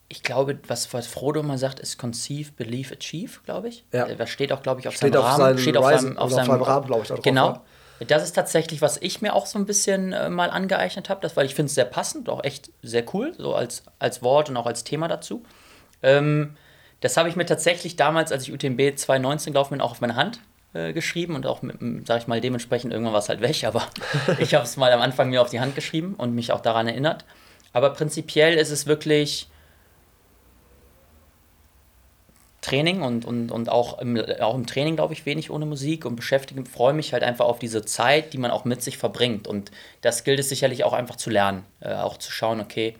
[0.09, 3.85] ich glaube, was, was Frodo mal sagt, ist Conceive, Believe, Achieve, glaube ich.
[3.93, 4.13] Ja.
[4.13, 5.37] Das steht auch, glaube ich, auf Steht seinem auf Rahmen.
[5.39, 7.61] seinem steht auf seinem, auf oder auf seinem seinem Rahmen, glaube ich, da drauf, Genau.
[8.07, 11.45] Das ist tatsächlich, was ich mir auch so ein bisschen äh, mal angeeignet habe, weil
[11.45, 14.65] ich finde es sehr passend, auch echt sehr cool, so als, als Wort und auch
[14.65, 15.43] als Thema dazu.
[16.01, 16.55] Ähm,
[17.01, 20.15] das habe ich mir tatsächlich damals, als ich UTMB 2019 gelaufen bin, auch auf meine
[20.15, 20.39] Hand
[20.73, 23.63] äh, geschrieben und auch, mit, dem, sag ich mal, dementsprechend irgendwann war es halt weg,
[23.65, 23.87] aber
[24.39, 26.87] ich habe es mal am Anfang mir auf die Hand geschrieben und mich auch daran
[26.87, 27.25] erinnert.
[27.73, 29.47] Aber prinzipiell ist es wirklich
[32.61, 36.15] Training und, und, und auch, im, auch im Training, glaube ich, wenig ohne Musik und
[36.15, 39.47] beschäftige, freue mich halt einfach auf diese Zeit, die man auch mit sich verbringt.
[39.47, 39.71] Und
[40.01, 41.65] das gilt es sicherlich auch einfach zu lernen.
[41.79, 42.95] Äh, auch zu schauen, okay,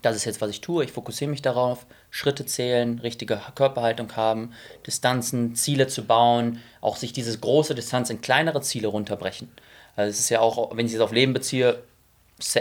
[0.00, 4.52] das ist jetzt, was ich tue, ich fokussiere mich darauf, Schritte zählen, richtige Körperhaltung haben,
[4.86, 9.48] Distanzen, Ziele zu bauen, auch sich diese große Distanz in kleinere Ziele runterbrechen.
[9.96, 11.82] Also es ist ja auch, wenn ich es auf Leben beziehe,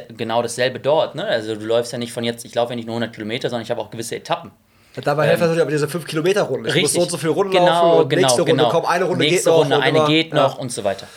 [0.09, 1.15] genau dasselbe dort.
[1.15, 1.25] Ne?
[1.25, 3.63] Also du läufst ja nicht von jetzt, ich laufe ja nicht nur 100 Kilometer, sondern
[3.63, 4.51] ich habe auch gewisse Etappen.
[4.95, 6.67] Dabei helfen natürlich aber diese 5-Kilometer-Runden.
[6.67, 8.69] Ich muss so und so viele Runden genau, laufen und genau, nächste Runde, genau.
[8.69, 9.63] komm, eine Runde nächste geht noch.
[9.63, 10.35] Runde, und eine immer- geht ja.
[10.35, 11.07] noch und so weiter.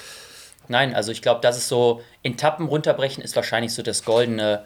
[0.69, 4.65] Nein, also ich glaube, das ist so, Etappen runterbrechen ist wahrscheinlich so das goldene,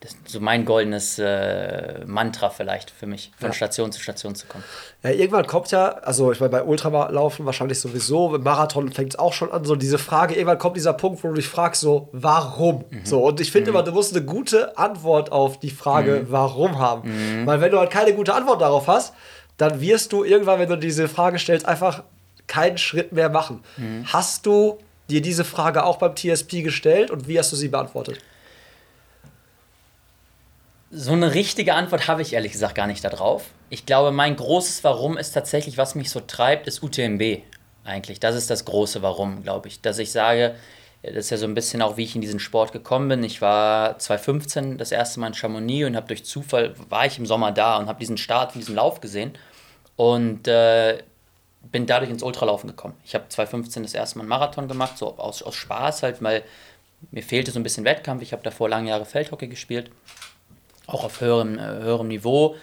[0.00, 3.52] das, so mein goldenes äh, Mantra vielleicht für mich, von Ja.
[3.52, 4.62] Station zu Station zu kommen.
[5.02, 9.18] Ja, irgendwann kommt ja, also ich meine, bei Ultralaufen wahrscheinlich sowieso, im Marathon fängt es
[9.18, 12.08] auch schon an, so diese Frage, irgendwann kommt dieser Punkt, wo du dich fragst, so,
[12.12, 12.84] warum?
[13.02, 17.44] So, und ich finde immer, du musst eine gute Antwort auf die Frage, warum haben.
[17.44, 19.14] Weil wenn du halt keine gute Antwort darauf hast,
[19.56, 22.04] dann wirst du irgendwann, wenn du diese Frage stellst, einfach
[22.46, 23.64] keinen Schritt mehr machen.
[24.04, 24.78] Hast du
[25.10, 28.18] dir diese Frage auch beim TSP gestellt und wie hast du sie beantwortet?
[30.90, 33.50] So eine richtige Antwort habe ich ehrlich gesagt gar nicht darauf.
[33.68, 37.42] Ich glaube, mein großes Warum ist tatsächlich, was mich so treibt, ist UTMB
[37.84, 38.20] eigentlich.
[38.20, 39.82] Das ist das große Warum, glaube ich.
[39.82, 40.54] Dass ich sage,
[41.02, 43.22] das ist ja so ein bisschen auch, wie ich in diesen Sport gekommen bin.
[43.22, 47.26] Ich war 2015 das erste Mal in Chamonix und habe durch Zufall, war ich im
[47.26, 49.32] Sommer da und habe diesen Start von diesem Lauf gesehen
[49.96, 51.02] und äh,
[51.70, 52.94] bin dadurch ins Ultralaufen gekommen.
[53.04, 56.44] Ich habe 2015 das erste Mal einen Marathon gemacht, so aus, aus Spaß halt, weil
[57.10, 58.22] mir fehlte so ein bisschen Wettkampf.
[58.22, 59.90] Ich habe davor lange Jahre Feldhockey gespielt
[60.88, 62.56] auch auf höherem, äh, höherem Niveau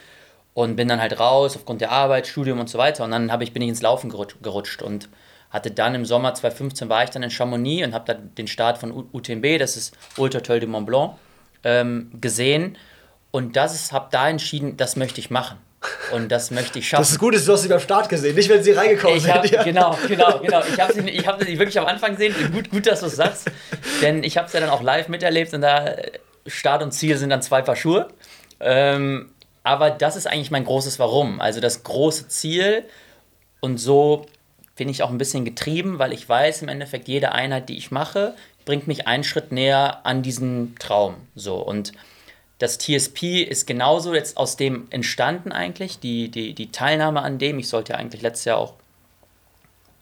[0.54, 3.04] und bin dann halt raus aufgrund der Arbeit, Studium und so weiter.
[3.04, 5.10] Und dann ich, bin ich ins Laufen gerutscht, und
[5.50, 8.78] hatte dann im Sommer 2015 war ich dann in Chamonix und habe dann den Start
[8.78, 11.14] von UTMB, das ist Ultra Trail du Mont Blanc,
[11.64, 12.78] ähm, gesehen.
[13.32, 15.58] Und das ist, habe da entschieden, das möchte ich machen.
[16.14, 17.02] Und das möchte ich schaffen.
[17.02, 19.44] Das ist gut, du hast sie beim Start gesehen, nicht wenn sie reingekommen Ich hab,
[19.46, 19.54] sind.
[19.54, 19.64] ja.
[19.64, 20.64] Genau, genau, genau.
[20.74, 22.34] Ich habe sie, ich hab sie wirklich am Anfang gesehen.
[22.52, 23.52] Gut, gut dass du es sagst.
[24.02, 25.96] Denn ich habe es ja dann auch live miterlebt und da
[26.46, 28.08] Start und Ziel sind dann zwei Paar Schuhe.
[28.60, 29.32] Ähm,
[29.64, 31.42] aber das ist eigentlich mein großes Warum.
[31.42, 32.86] Also das große Ziel
[33.60, 34.26] und so
[34.76, 37.92] bin ich auch ein bisschen getrieben, weil ich weiß, im Endeffekt, jede Einheit, die ich
[37.92, 41.16] mache, bringt mich einen Schritt näher an diesen Traum.
[41.36, 41.94] So und
[42.60, 47.60] das TSP ist genauso jetzt aus dem entstanden eigentlich, die, die, die Teilnahme an dem.
[47.60, 48.74] Ich sollte ja eigentlich letztes Jahr auch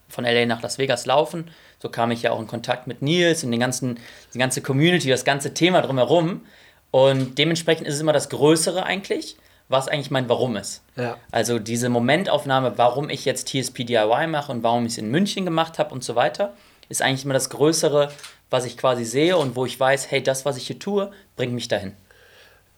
[0.10, 1.50] von LA nach Las Vegas laufen.
[1.84, 4.00] So kam ich ja auch in Kontakt mit Nils und den ganzen,
[4.34, 6.46] die ganze Community, das ganze Thema drumherum.
[6.91, 9.36] Und dementsprechend ist es immer das Größere eigentlich,
[9.67, 10.82] was eigentlich mein Warum ist.
[10.96, 11.17] Ja.
[11.30, 15.43] Also diese Momentaufnahme, warum ich jetzt TSP DIY mache und warum ich es in München
[15.43, 16.54] gemacht habe und so weiter,
[16.88, 18.13] ist eigentlich immer das Größere,
[18.50, 21.52] was ich quasi sehe und wo ich weiß, hey, das, was ich hier tue, bringt
[21.52, 21.91] mich dahin.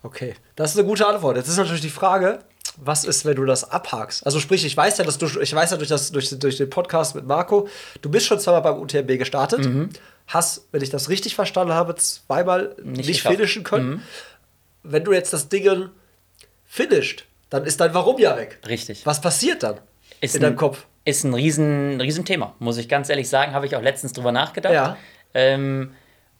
[0.02, 1.38] Okay, das ist eine gute Antwort.
[1.38, 2.40] Jetzt ist natürlich die Frage,
[2.78, 4.26] was ist, wenn du das abhakst?
[4.26, 6.70] Also sprich, ich weiß ja, dass du, ich weiß ja durch, das, durch, durch den
[6.70, 7.68] Podcast mit Marco,
[8.02, 9.68] du bist schon zweimal beim UTMB gestartet,
[10.28, 13.36] hast, wenn ich das richtig verstanden habe, zweimal nicht, geschafft.
[13.36, 14.02] finishen können.
[14.84, 15.90] Wenn du jetzt das Ding
[16.66, 18.60] finisht, dann ist dein Warum ja weg.
[18.68, 19.06] Richtig.
[19.06, 19.80] Was passiert dann
[20.22, 20.86] Ist in deinem ein- Kopf?
[21.08, 23.54] Ist ein riesen, riesen Thema, muss ich ganz ehrlich sagen.
[23.54, 24.74] Habe ich auch letztens drüber nachgedacht.
[24.74, 24.98] Ja.
[25.36, 25.94] Ähm,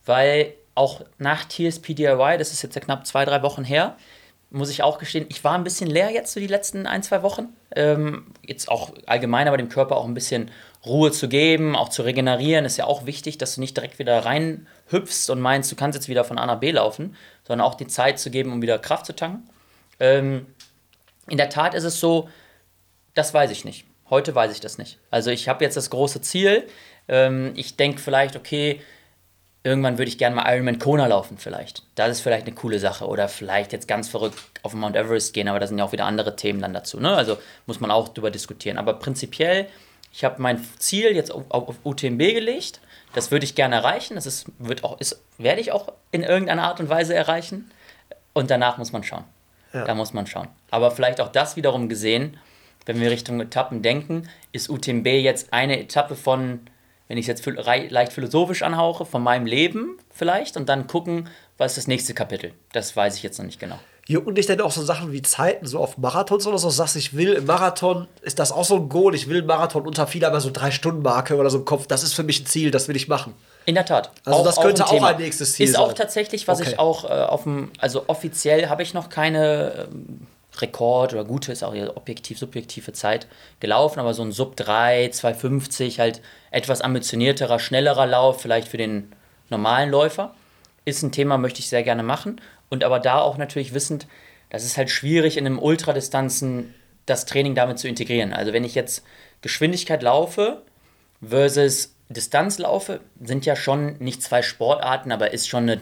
[0.06, 3.96] weil auch nach TSP DIY, das ist jetzt ja knapp zwei, drei Wochen her,
[4.56, 7.22] muss ich auch gestehen, ich war ein bisschen leer jetzt so die letzten ein, zwei
[7.24, 7.50] Wochen.
[7.76, 10.50] Ähm, jetzt auch allgemein aber dem Körper auch ein bisschen
[10.86, 14.24] Ruhe zu geben, auch zu regenerieren, ist ja auch wichtig, dass du nicht direkt wieder
[14.24, 17.88] reinhüpfst und meinst, du kannst jetzt wieder von A nach B laufen, sondern auch die
[17.88, 19.50] Zeit zu geben, um wieder Kraft zu tanken.
[20.00, 20.46] Ähm,
[21.28, 22.30] in der Tat ist es so,
[23.14, 23.86] das weiß ich nicht.
[24.10, 25.00] Heute weiß ich das nicht.
[25.12, 26.68] Also ich habe jetzt das große Ziel.
[27.08, 28.82] Ähm, ich denke vielleicht, okay,
[29.66, 31.84] irgendwann würde ich gerne mal Ironman Kona laufen vielleicht.
[31.96, 33.08] Das ist vielleicht eine coole Sache.
[33.08, 35.92] Oder vielleicht jetzt ganz verrückt auf den Mount Everest gehen, aber da sind ja auch
[35.92, 37.00] wieder andere Themen dann dazu.
[37.00, 37.14] Ne?
[37.14, 38.78] Also muss man auch drüber diskutieren.
[38.78, 39.68] Aber prinzipiell,
[40.14, 42.80] Ich habe mein Ziel jetzt auf, auf UTMB gelegt.
[43.14, 44.16] Das würde ich gerne erreichen.
[44.16, 47.70] Das ist, wird auch, ist, werde ich auch in irgendeiner Art und Weise erreichen.
[48.34, 49.26] Und danach muss man schauen.
[49.74, 49.84] Ja.
[49.84, 50.48] Da muss man schauen.
[50.70, 52.38] Aber vielleicht auch das wiederum gesehen,
[52.86, 56.62] wenn wir Richtung Etappen denken, ist UTMB jetzt eine Etappe von,
[57.08, 57.46] wenn ich es jetzt
[57.90, 62.54] leicht philosophisch anhauche, von meinem Leben vielleicht und dann gucken, was ist das nächste Kapitel.
[62.74, 63.80] Das weiß ich jetzt noch nicht genau.
[64.08, 66.70] Jucken dich denn auch so Sachen wie Zeiten, so auf Marathons oder so?
[66.70, 69.16] Sagst, ich will im Marathon, ist das auch so ein Goal?
[69.16, 71.88] Ich will einen Marathon unter viel, aber so drei Stunden Marke oder so im Kopf.
[71.88, 73.34] Das ist für mich ein Ziel, das will ich machen.
[73.66, 74.12] In der Tat.
[74.24, 75.08] Also das könnte auch Thema.
[75.08, 75.96] ein nächstes Ziel Ist auch sein.
[75.96, 76.70] tatsächlich, was Okay.
[76.74, 80.28] ich auch äh, auf dem, also offiziell habe ich noch keine ähm,
[80.62, 83.28] Rekord oder gute, ist auch eher objektiv, subjektive Zeit
[83.60, 89.12] gelaufen, aber so ein Sub 3, 250, halt etwas ambitionierterer, schnellerer Lauf, vielleicht für den
[89.50, 90.34] normalen Läufer,
[90.86, 92.42] ist ein Thema, möchte ich sehr gerne machen.
[92.70, 94.08] Und aber da auch natürlich wissend,
[94.50, 96.74] das ist halt schwierig in einem Ultradistanzen
[97.06, 98.34] das Training damit zu integrieren.
[98.34, 99.04] Also wenn ich jetzt
[99.42, 100.62] Geschwindigkeit laufe,
[101.28, 105.82] versus Distanz laufe, sind ja schon nicht zwei Sportarten, aber ist schon eine,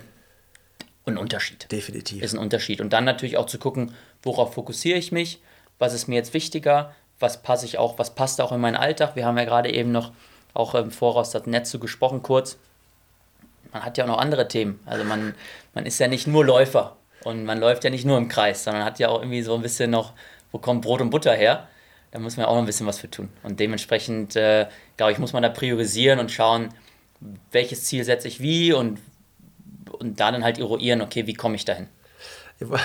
[1.05, 1.71] ein Unterschied.
[1.71, 2.23] Definitiv.
[2.23, 2.81] Ist ein Unterschied.
[2.81, 5.41] Und dann natürlich auch zu gucken, worauf fokussiere ich mich,
[5.79, 9.15] was ist mir jetzt wichtiger, was passe ich auch, was passt auch in meinen Alltag.
[9.15, 10.11] Wir haben ja gerade eben noch
[10.53, 12.57] auch im Voraus das Netz zu gesprochen, kurz.
[13.71, 14.79] Man hat ja auch noch andere Themen.
[14.85, 15.33] Also man,
[15.73, 18.85] man ist ja nicht nur Läufer und man läuft ja nicht nur im Kreis, sondern
[18.85, 20.13] hat ja auch irgendwie so ein bisschen noch,
[20.51, 21.67] wo kommt Brot und Butter her?
[22.11, 23.29] Da muss man auch noch ein bisschen was für tun.
[23.41, 26.69] Und dementsprechend, äh, glaube ich, muss man da priorisieren und schauen,
[27.51, 28.99] welches Ziel setze ich wie und,
[29.93, 31.87] und da dann halt eruieren, okay, wie komme ich dahin?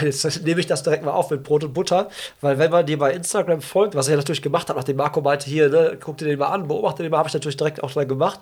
[0.02, 2.08] Jetzt nehme ich das direkt mal auf mit Brot und Butter,
[2.40, 5.46] weil wenn man dir bei Instagram folgt, was er natürlich gemacht hat, nachdem Marco meinte,
[5.46, 7.92] hier, ne, guck dir den mal an, beobachte den mal, habe ich natürlich direkt auch
[7.92, 8.40] dann gemacht.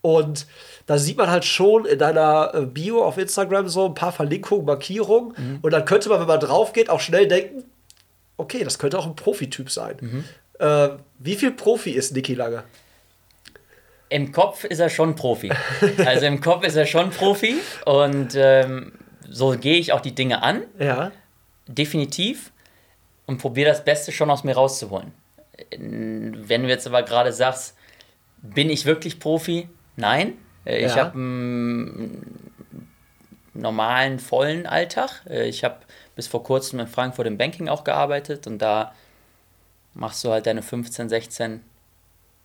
[0.00, 0.46] Und
[0.86, 4.64] da sieht man halt schon in deiner äh, Bio auf Instagram so ein paar Verlinkungen,
[4.64, 5.34] Markierungen.
[5.62, 7.64] Und dann könnte man, wenn man drauf geht, auch schnell denken,
[8.36, 9.96] okay, das könnte auch ein Profityp sein.
[10.58, 12.62] Äh, wie viel Profi ist Niki Lange?
[14.10, 15.52] Im Kopf ist er schon Profi.
[16.04, 18.92] Also im Kopf ist er schon Profi und ähm,
[19.28, 21.12] so gehe ich auch die Dinge an, Ja.
[21.66, 22.50] definitiv,
[23.26, 25.12] und probiere das Beste schon aus mir rauszuholen.
[25.78, 27.76] Wenn du jetzt aber gerade sagst,
[28.40, 29.68] bin ich wirklich Profi?
[29.96, 30.32] Nein.
[30.64, 31.04] Äh, Ich Ja.
[31.04, 32.50] habe einen
[33.52, 35.22] normalen, vollen Alltag.
[35.28, 35.76] Äh, Ich habe
[36.16, 38.94] bis vor kurzem in Frankfurt im Banking auch gearbeitet und da
[39.94, 41.60] machst du halt deine 15, 16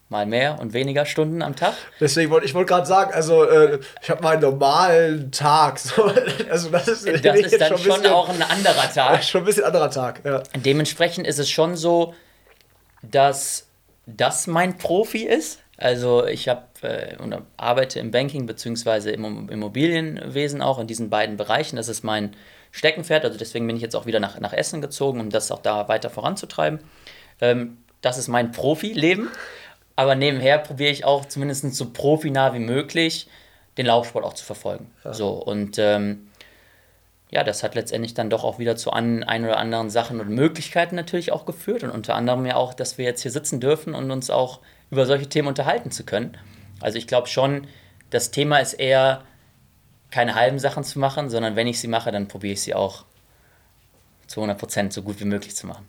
[0.09, 1.73] mal mehr und weniger Stunden am Tag.
[1.99, 5.79] Deswegen wollte ich wollte gerade sagen, also äh, ich habe meinen normalen Tag.
[5.79, 6.03] So,
[6.49, 9.23] also das ist, Das ist dann schon bisschen- auch ein anderer Tag.
[9.23, 10.21] schon ein bisschen anderer Tag.
[10.23, 10.43] Ja.
[10.55, 12.13] Dementsprechend ist es schon so,
[13.01, 13.67] dass
[14.05, 15.59] das mein Profi ist.
[15.77, 19.11] Also ich habe äh, und arbeite im Banking bzw.
[19.11, 21.75] im Immobilienwesen auch in diesen beiden Bereichen.
[21.77, 22.35] Das ist mein
[22.71, 23.25] Steckenpferd.
[23.25, 25.87] Also deswegen bin ich jetzt auch wieder nach, nach Essen gezogen, um das auch da
[25.87, 26.79] weiter voranzutreiben.
[27.41, 29.29] Ähm, das ist mein Profileben.
[29.95, 33.27] Aber nebenher probiere ich auch zumindest so profinah wie möglich
[33.77, 34.91] den Laufsport auch zu verfolgen.
[35.03, 36.27] So und ähm,
[37.33, 40.29] ja, das hat letztendlich dann doch auch wieder zu an, ein oder anderen Sachen und
[40.29, 43.95] Möglichkeiten natürlich auch geführt und unter anderem ja auch, dass wir jetzt hier sitzen dürfen
[43.95, 44.59] und uns auch
[44.91, 46.37] über solche Themen unterhalten zu können.
[46.79, 47.67] Also ich glaube schon,
[48.11, 49.23] das Thema ist eher
[50.11, 53.03] keine halben Sachen zu machen, sondern wenn ich sie mache, dann probiere ich sie auch
[54.33, 55.87] zu 100% so gut wie möglich zu machen.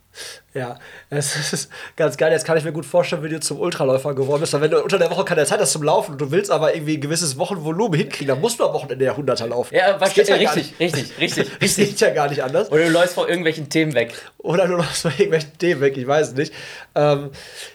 [0.52, 0.78] Ja,
[1.08, 2.30] es ist ganz geil.
[2.30, 4.52] Jetzt kann ich mir gut vorstellen, wie du zum Ultraläufer geworden bist.
[4.52, 6.74] Weil wenn du unter der Woche keine Zeit hast zum Laufen und du willst aber
[6.74, 9.74] irgendwie ein gewisses Wochenvolumen hinkriegen, dann musst du am Wochenende der 100er laufen.
[9.74, 10.94] Ja, Das geht ja richtig, nicht.
[10.94, 11.88] richtig, richtig, Das richtig.
[11.90, 12.70] geht ja gar nicht anders.
[12.70, 14.14] Oder du läufst vor irgendwelchen Themen weg.
[14.38, 16.52] Oder nur noch so irgendwelchen Themen weg, ich weiß es nicht.
[16.94, 17.30] Ähm,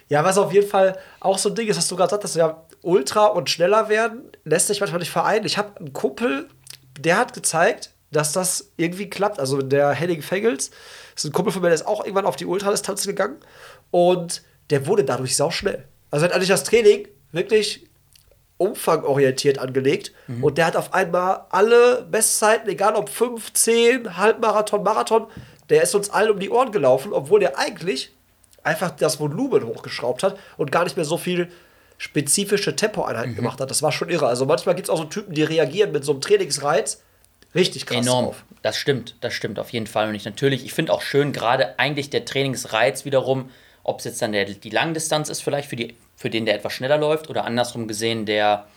[0.08, 2.63] ja, was auf jeden Fall auch so ein Ding ist, was du gerade sagtest, ja,
[2.84, 5.45] Ultra und schneller werden, lässt sich manchmal nicht vereinen.
[5.45, 6.47] Ich habe einen Kumpel,
[6.99, 9.39] der hat gezeigt, dass das irgendwie klappt.
[9.39, 10.72] Also der Henning Fengels,
[11.15, 13.38] ist ein Kumpel von mir, der ist auch irgendwann auf die Ultradistanz gegangen
[13.91, 15.86] und der wurde dadurch sauschnell.
[16.12, 17.88] Also hat eigentlich das Training wirklich
[18.58, 25.28] umfangorientiert angelegt und der hat auf einmal alle Bestzeiten, egal ob 5, 10, Halbmarathon, Marathon,
[25.69, 28.12] der ist uns allen um die Ohren gelaufen, obwohl der eigentlich
[28.63, 31.50] einfach das Volumen hochgeschraubt hat und gar nicht mehr so viel
[31.98, 33.69] spezifische Tempoeinheiten gemacht hat.
[33.69, 34.28] Das war schon irre.
[34.28, 37.02] Also manchmal gibt es auch so Typen, die reagieren mit so einem Trainingsreiz
[37.55, 38.25] richtig krass Enorm.
[38.25, 38.43] drauf.
[38.62, 40.09] Das stimmt, das stimmt auf jeden Fall.
[40.09, 43.49] Und ich natürlich, ich finde auch schön, gerade eigentlich der Trainingsreiz wiederum,
[43.83, 46.73] ob es jetzt dann der, die Langdistanz ist, vielleicht für, die, für den, der etwas
[46.73, 48.67] schneller läuft, oder andersrum gesehen, der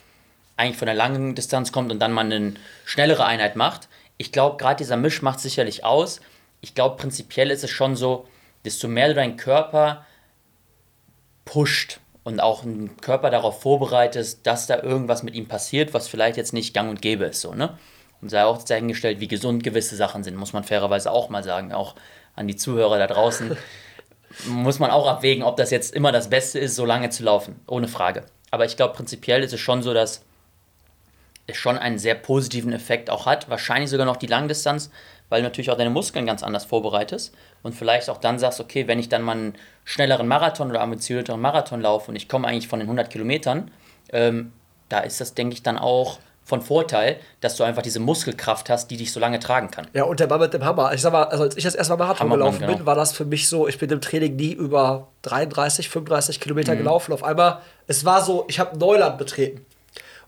[0.56, 2.54] eigentlich von der langen Distanz kommt und dann mal eine
[2.84, 3.88] schnellere Einheit macht.
[4.16, 6.20] Ich glaube, gerade dieser Misch macht sicherlich aus.
[6.60, 8.28] Ich glaube, prinzipiell ist es schon so,
[8.64, 10.06] desto mehr du deinen Körper
[11.44, 16.36] pusht und auch einen Körper darauf vorbereitest, dass da irgendwas mit ihm passiert, was vielleicht
[16.36, 17.40] jetzt nicht gang und gäbe ist.
[17.40, 17.76] So, ne?
[18.22, 21.72] Und sei auch dahingestellt, wie gesund gewisse Sachen sind, muss man fairerweise auch mal sagen,
[21.72, 21.96] auch
[22.36, 23.56] an die Zuhörer da draußen.
[24.46, 27.60] muss man auch abwägen, ob das jetzt immer das Beste ist, so lange zu laufen.
[27.66, 28.24] Ohne Frage.
[28.50, 30.22] Aber ich glaube, prinzipiell ist es schon so, dass
[31.46, 33.50] es schon einen sehr positiven Effekt auch hat.
[33.50, 34.90] Wahrscheinlich sogar noch die Langdistanz,
[35.28, 38.86] weil du natürlich auch deine Muskeln ganz anders vorbereitest und vielleicht auch dann sagst, okay,
[38.86, 39.54] wenn ich dann mal einen
[39.84, 43.70] schnelleren Marathon oder ambitionierteren Marathon laufe und ich komme eigentlich von den 100 Kilometern,
[44.12, 44.52] ähm,
[44.88, 48.90] da ist das, denke ich, dann auch von Vorteil, dass du einfach diese Muskelkraft hast,
[48.90, 49.86] die dich so lange tragen kann.
[49.92, 50.92] Ja, und der Mann mit dem Hammer.
[50.92, 52.76] Ich sag mal, also als ich das erste Mal Marathon Hammermann, gelaufen genau.
[52.78, 56.42] bin, war das für mich so, ich bin im Training nie über 33, 35 Mhm.
[56.42, 57.12] Kilometer gelaufen.
[57.12, 59.64] Auf einmal, es war so, ich habe Neuland betreten.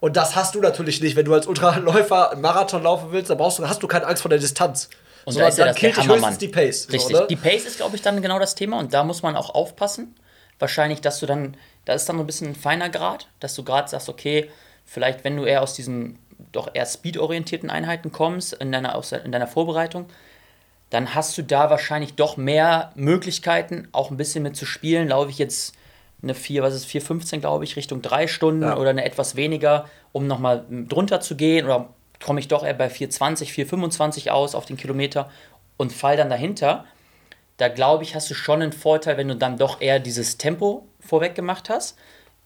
[0.01, 3.39] Und das hast du natürlich nicht, wenn du als Ultraläufer einen Marathon laufen willst, dann
[3.39, 4.89] brauchst du, hast du keine Angst vor der Distanz.
[5.25, 6.31] Und Sondern da ist ja das der killt dich Hammermann.
[6.31, 6.89] höchstens die Pace.
[6.93, 7.17] Richtig.
[7.17, 7.27] So, ne?
[7.29, 10.15] Die Pace ist, glaube ich, dann genau das Thema und da muss man auch aufpassen.
[10.59, 13.65] Wahrscheinlich, dass du dann, da ist dann so ein bisschen ein feiner Grad, dass du
[13.65, 14.51] gerade sagst, okay,
[14.85, 16.19] vielleicht wenn du eher aus diesen
[16.53, 20.07] doch eher speedorientierten Einheiten kommst in deiner, in deiner Vorbereitung,
[20.91, 25.09] dann hast du da wahrscheinlich doch mehr Möglichkeiten, auch ein bisschen mit zu spielen.
[25.09, 25.75] Laufe ich jetzt
[26.23, 28.77] eine 4, was ist 4,15, glaube ich, Richtung 3 Stunden Ja.
[28.77, 31.89] oder eine etwas weniger, um nochmal drunter zu gehen oder
[32.25, 35.31] komme ich doch eher bei 4,20, 4,25 aus auf den Kilometer
[35.77, 36.85] und fall dann dahinter.
[37.57, 40.87] Da glaube ich, hast du schon einen Vorteil, wenn du dann doch eher dieses Tempo
[41.01, 41.97] vorweg gemacht hast.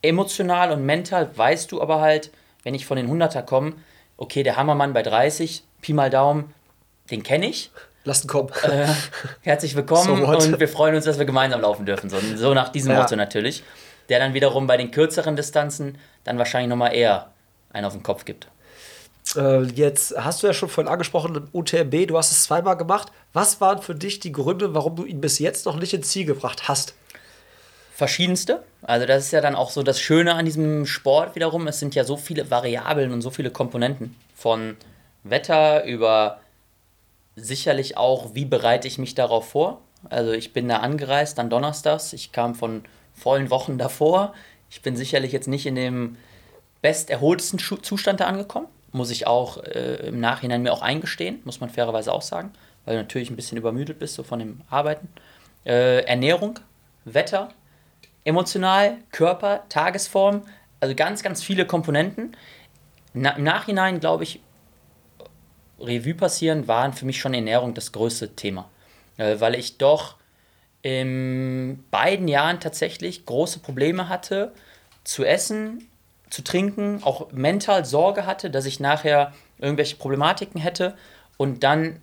[0.02, 2.30] Emotional und mental weißt du aber halt,
[2.62, 3.74] wenn ich von den 100er komme,
[4.16, 6.52] okay, der Hammermann bei 30, Pi mal Daumen,
[7.10, 7.70] den kenne ich.
[8.04, 8.50] Lass ihn kommen.
[9.42, 12.08] Herzlich willkommen So und wir freuen uns, dass wir gemeinsam laufen dürfen.
[12.08, 13.00] So, so nach diesem Ja.
[13.02, 13.62] Motto natürlich.
[14.08, 17.30] Der dann wiederum bei den kürzeren Distanzen dann wahrscheinlich nochmal eher
[17.70, 18.48] einen auf den Kopf gibt.
[19.36, 23.12] Äh, jetzt hast du ja schon vorhin angesprochen, UTMB, du hast es zweimal gemacht.
[23.34, 26.24] Was waren für dich die Gründe, warum du ihn bis jetzt noch nicht ins Ziel
[26.24, 26.94] gebracht hast?
[27.98, 28.62] Verschiedenste.
[28.82, 31.66] Also das ist ja dann auch so das Schöne an diesem Sport wiederum.
[31.66, 34.14] Es sind ja so viele Variablen und so viele Komponenten.
[34.36, 34.76] Von
[35.24, 36.38] Wetter über
[37.34, 39.80] sicherlich auch, wie bereite ich mich darauf vor.
[40.10, 42.12] Also ich bin da angereist dann donnerstags.
[42.12, 42.84] Ich kam von
[43.14, 44.32] vollen Wochen davor.
[44.70, 46.18] Ich bin sicherlich jetzt nicht in dem
[46.82, 48.68] besterholtesten Zustand da angekommen.
[48.92, 52.52] Muss ich auch äh, im Nachhinein mir auch eingestehen, muss man fairerweise auch sagen,
[52.84, 55.08] weil du natürlich ein bisschen übermüdet bist so von dem Arbeiten.
[55.66, 56.60] Äh, Ernährung,
[57.04, 57.48] Wetter,
[58.24, 60.42] emotional, Körper, Tagesform,
[60.80, 62.36] also ganz, ganz viele Komponenten.
[63.14, 64.40] Na, Im Nachhinein, glaube ich,
[65.80, 68.68] Revue passieren, waren für mich schon Ernährung das größte Thema.
[69.16, 70.16] Äh, weil ich doch
[70.82, 74.52] in beiden Jahren tatsächlich große Probleme hatte,
[75.04, 75.88] zu essen,
[76.30, 80.94] zu trinken, auch mental Sorge hatte, dass ich nachher irgendwelche Problematiken hätte
[81.36, 82.00] und dann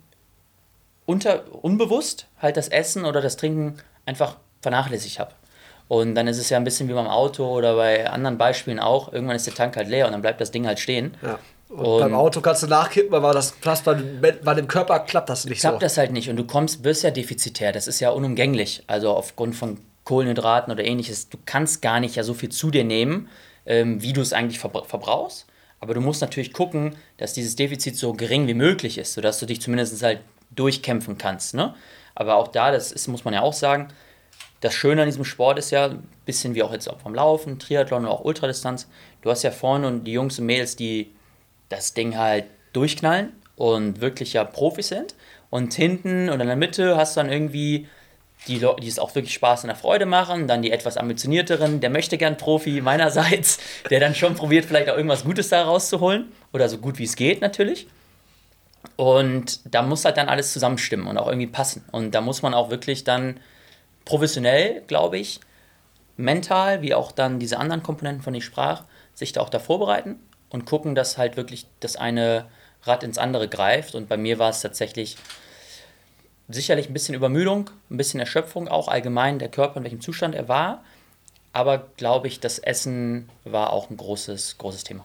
[1.06, 5.32] unter, unbewusst halt das Essen oder das Trinken einfach vernachlässigt habe.
[5.88, 9.12] Und dann ist es ja ein bisschen wie beim Auto oder bei anderen Beispielen auch.
[9.12, 11.14] Irgendwann ist der Tank halt leer und dann bleibt das Ding halt stehen.
[11.22, 11.38] Ja.
[11.68, 15.44] Und, Und- beim Auto kannst du nachkippen, aber das passt bei, dem- Körper klappt das
[15.44, 15.80] nicht klappt so.
[15.80, 17.72] das halt nicht und du kommst, wirst ja defizitär.
[17.72, 18.82] Das ist ja unumgänglich.
[18.86, 21.28] Also aufgrund von Kohlenhydraten oder ähnliches.
[21.28, 23.28] Du kannst gar nicht ja so viel zu dir nehmen,
[23.64, 25.46] ähm, wie du es eigentlich verbra verbrauchst.
[25.80, 29.46] Aber du musst natürlich gucken, dass dieses Defizit so gering wie möglich ist, sodass du
[29.46, 30.20] dich zumindest halt
[30.54, 31.54] durchkämpfen kannst.
[31.54, 31.74] Ne?
[32.14, 33.88] Aber auch da, das ist, muss man ja auch sagen,
[34.60, 37.58] das Schöne an diesem Sport ist ja, ein bisschen wie auch jetzt auch vom Laufen,
[37.58, 38.88] Triathlon oder auch Ultradistanz,
[39.22, 41.12] du hast ja vorne und die Jungs und Mädels, die
[41.68, 45.14] das Ding halt durchknallen und wirklich ja Profis sind.
[45.50, 47.88] Und hinten und in der Mitte hast du dann irgendwie
[48.46, 51.90] die Leute, die es auch wirklich Spaß und Freude machen, dann die etwas ambitionierteren, der
[51.90, 53.58] möchte gern Profi meinerseits,
[53.90, 57.16] der dann schon probiert, vielleicht auch irgendwas Gutes da rauszuholen oder so gut wie es
[57.16, 57.86] geht natürlich.
[58.96, 61.84] Und da muss halt dann alles zusammenstimmen und auch irgendwie passen.
[61.90, 63.40] Und da muss man auch wirklich dann
[64.06, 65.40] professionell, glaube ich,
[66.16, 69.58] mental, wie auch dann diese anderen Komponenten, von denen ich sprach, sich da auch da
[69.58, 72.46] vorbereiten und gucken, dass halt wirklich das eine
[72.84, 73.94] Rad ins andere greift.
[73.94, 75.16] Und bei mir war es tatsächlich
[76.48, 80.48] sicherlich ein bisschen Übermüdung, ein bisschen Erschöpfung, auch allgemein der Körper, in welchem Zustand er
[80.48, 80.84] war.
[81.52, 85.04] Aber glaube ich, das Essen war auch ein großes, großes Thema.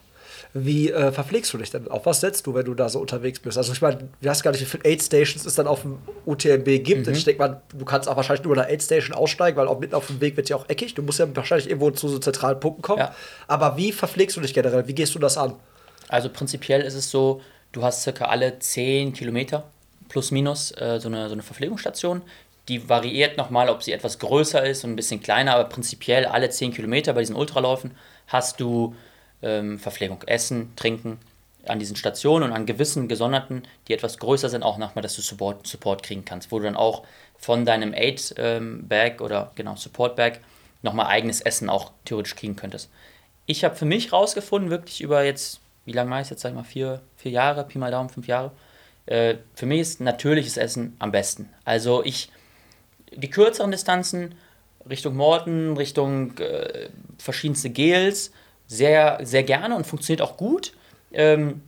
[0.53, 1.87] Wie äh, verpflegst du dich denn?
[1.87, 3.57] Auf was setzt du, wenn du da so unterwegs bist?
[3.57, 5.99] Also ich meine, du hast gar nicht, wie viele Aid Stations es dann auf dem
[6.25, 7.07] UTMB gibt.
[7.07, 7.13] Mhm.
[7.13, 9.79] Ich denke mal, du kannst auch wahrscheinlich nur in der Aid Station aussteigen, weil auch
[9.79, 10.93] mitten auf dem Weg wird ja auch eckig.
[10.93, 12.99] Du musst ja wahrscheinlich irgendwo zu so zentralen Punkten kommen.
[12.99, 13.15] Ja.
[13.47, 14.87] Aber wie verpflegst du dich generell?
[14.87, 15.55] Wie gehst du das an?
[16.09, 19.63] Also prinzipiell ist es so, du hast circa alle 10 Kilometer
[20.09, 22.21] plus minus äh, so, eine, so eine Verpflegungsstation.
[22.67, 26.49] Die variiert nochmal, ob sie etwas größer ist und ein bisschen kleiner, aber prinzipiell alle
[26.49, 27.91] 10 Kilometer bei diesen Ultraläufen
[28.27, 28.93] hast du
[29.41, 31.19] ähm, Verpflegung, Essen, Trinken
[31.67, 35.21] an diesen Stationen und an gewissen gesonderten, die etwas größer sind, auch nochmal, dass du
[35.21, 37.03] Support, Support kriegen kannst, wo du dann auch
[37.37, 40.39] von deinem Aid-Bag oder genau Support-Bag
[40.81, 42.89] nochmal eigenes Essen auch theoretisch kriegen könntest.
[43.45, 46.55] Ich habe für mich rausgefunden, wirklich über jetzt, wie lange mache ich jetzt, sag ich
[46.55, 48.51] mal, vier, vier Jahre, Pi mal Daumen, fünf Jahre.
[49.05, 51.49] Äh, für mich ist natürliches Essen am besten.
[51.65, 52.31] Also ich
[53.13, 54.35] die kürzeren Distanzen,
[54.89, 58.31] Richtung Morten, Richtung äh, verschiedenste Gels,
[58.71, 60.71] sehr, sehr gerne und funktioniert auch gut.
[61.11, 61.61] Ähm,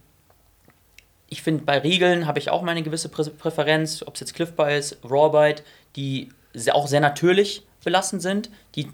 [1.27, 4.53] ich finde, bei Riegeln habe ich auch meine gewisse Prä Präferenz, ob es jetzt Cliff
[4.53, 5.63] Bar ist, Raw Bite,
[5.97, 6.29] die
[6.71, 8.49] auch sehr natürlich belassen sind.
[8.75, 8.87] Die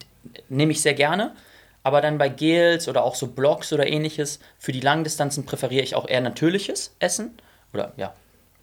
[0.50, 1.36] nehme ich sehr gerne.
[1.84, 5.94] Aber dann bei Gels oder auch so Blocks oder ähnliches, für die Langdistanzen präferiere ich
[5.96, 7.38] auch eher natürliches Essen.
[7.74, 8.16] Oder ja,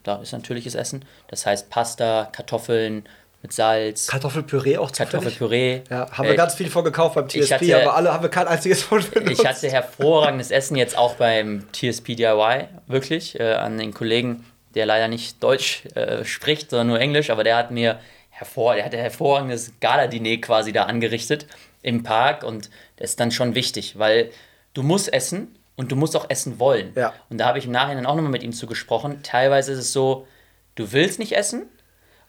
[0.03, 1.05] da ist natürliches Essen.
[1.29, 3.05] Das heißt Pasta, Kartoffeln
[3.47, 4.09] mit Salz.
[4.09, 5.13] Kartoffelpüree auch zufällig?
[5.13, 5.81] Kartoffelpüree.
[5.89, 8.29] Ja, haben wir Äh, ganz viel von gekauft beim TSP, hatte- aber alle haben wir
[8.29, 9.41] kein einziges von benutzt.
[9.41, 14.45] Ich hatte hervorragendes Essen jetzt auch beim TSP DIY, wirklich, äh, an den Kollegen,
[14.75, 18.85] der leider nicht Deutsch äh, spricht, sondern nur Englisch, aber der hat mir hervor, der
[18.85, 21.47] hat ein hervorragendes Gala-Diner quasi da angerichtet
[21.83, 24.31] im Park und das ist dann schon wichtig, weil
[24.75, 26.93] du musst essen und du musst auch essen wollen.
[26.97, 27.13] Ja.
[27.31, 29.23] Und da habe ich im Nachhinein auch nochmal mit ihm zugesprochen.
[29.23, 30.27] Teilweise ist es so,
[30.75, 31.69] du willst nicht essen,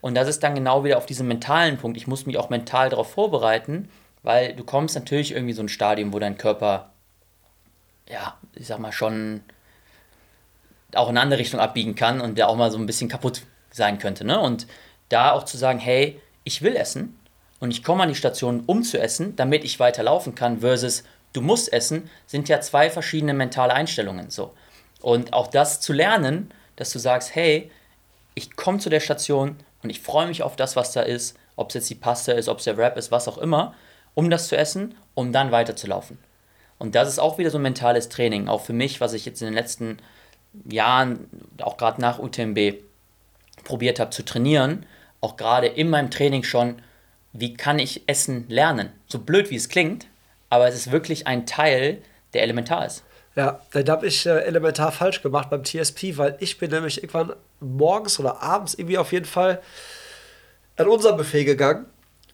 [0.02, 1.98] und das ist dann genau wieder auf diesem mentalen Punkt.
[1.98, 3.90] Ich muss mich auch mental darauf vorbereiten,
[4.24, 6.92] weil du kommst natürlich irgendwie so ein Stadium, wo dein Körper,
[8.10, 9.42] ja, ich sag mal, schon
[10.94, 13.42] auch in eine andere Richtung abbiegen kann und der auch mal so ein bisschen kaputt
[13.72, 14.26] sein könnte.
[14.26, 14.40] Ne?
[14.40, 14.68] Und
[15.10, 17.18] da auch zu sagen, hey, ich will essen
[17.60, 21.04] und ich komme an die Station, um zu essen, damit ich weiter laufen kann, versus
[21.34, 24.30] du musst essen, sind ja zwei verschiedene mentale Einstellungen.
[24.30, 24.54] So.
[25.02, 27.72] Und auch das zu lernen, dass du sagst, hey,
[28.36, 29.58] ich komme zu der Station
[29.88, 32.50] und ich freue mich auf das, was da ist, ob es jetzt die Pasta ist,
[32.50, 33.74] ob es der Wrap ist, was auch immer,
[34.16, 36.18] um das zu essen, um dann weiterzulaufen.
[36.78, 39.42] Und das ist auch wieder so ein mentales Training, auch für mich, was ich jetzt
[39.42, 40.00] in den letzten
[40.70, 41.30] Jahren,
[41.62, 42.84] auch gerade nach UTMB,
[43.64, 44.86] probiert habe zu trainieren,
[45.22, 46.82] auch gerade in meinem Training schon,
[47.32, 48.92] wie kann ich Essen lernen?
[49.08, 50.08] So blöd wie es klingt,
[50.50, 52.02] aber es ist wirklich ein Teil,
[52.34, 53.06] der elementar ist.
[53.38, 57.34] Ja, dann habe ich äh, elementar falsch gemacht beim TSP, weil ich bin nämlich irgendwann
[57.60, 59.62] morgens oder abends irgendwie auf jeden Fall
[60.76, 61.86] an unser Buffet gegangen,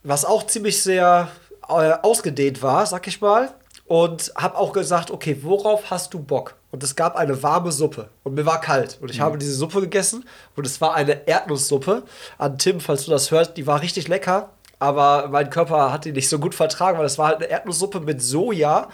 [0.02, 1.28] was auch ziemlich sehr
[1.68, 3.52] äh, ausgedehnt war, sag ich mal.
[3.86, 6.54] Und habe auch gesagt, okay, worauf hast du Bock?
[6.70, 8.96] Und es gab eine warme Suppe und mir war kalt.
[9.02, 10.24] Und ich habe diese Suppe gegessen
[10.56, 12.04] und es war eine Erdnusssuppe.
[12.38, 14.48] An Tim, falls du das hörst, die war richtig lecker.
[14.84, 18.00] Aber mein Körper hat die nicht so gut vertragen, weil es war halt eine Erdnusssuppe
[18.00, 18.88] mit Soja.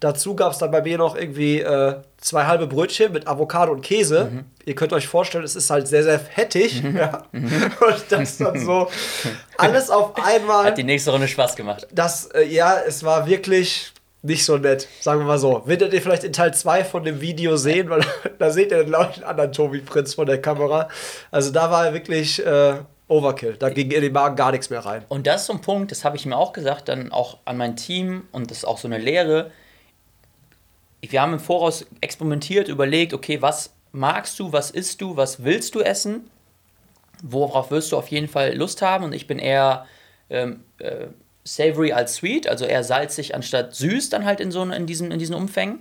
[0.00, 3.82] Dazu gab es dann bei mir noch irgendwie äh, zwei halbe Brötchen mit Avocado und
[3.82, 4.44] Käse.
[4.64, 6.82] Ihr könnt euch vorstellen, es ist halt sehr, sehr fettig.
[6.82, 7.22] Ja.
[7.32, 8.88] Und das dann so
[9.58, 10.64] alles auf einmal.
[10.64, 11.86] Hat die nächste Runde Spaß gemacht.
[11.92, 15.62] Das, äh, ja, es war wirklich nicht so nett, sagen wir mal so.
[15.66, 18.00] Werdet ihr vielleicht in Teil 2 von dem Video sehen, weil
[18.40, 20.88] da seht ihr den einen anderen Tobi Prinz von der Kamera.
[21.30, 22.74] Also da war wirklich äh,
[23.08, 23.56] Overkill.
[23.56, 25.04] Da ging in den Magen gar nichts mehr rein.
[25.08, 27.56] Und das ist so ein Punkt, das habe ich mir auch gesagt, dann auch an
[27.56, 29.50] mein Team und das ist auch so eine Lehre.
[31.00, 35.74] Wir haben im Voraus experimentiert, überlegt, okay, was magst du, was isst du, was willst
[35.74, 36.30] du essen,
[37.22, 39.86] worauf wirst du auf jeden Fall Lust haben und ich bin eher
[40.28, 41.06] ähm, äh,
[41.44, 45.18] savory als sweet, also eher salzig anstatt süß dann halt in, so, in, diesen, in
[45.18, 45.80] diesen Umfängen.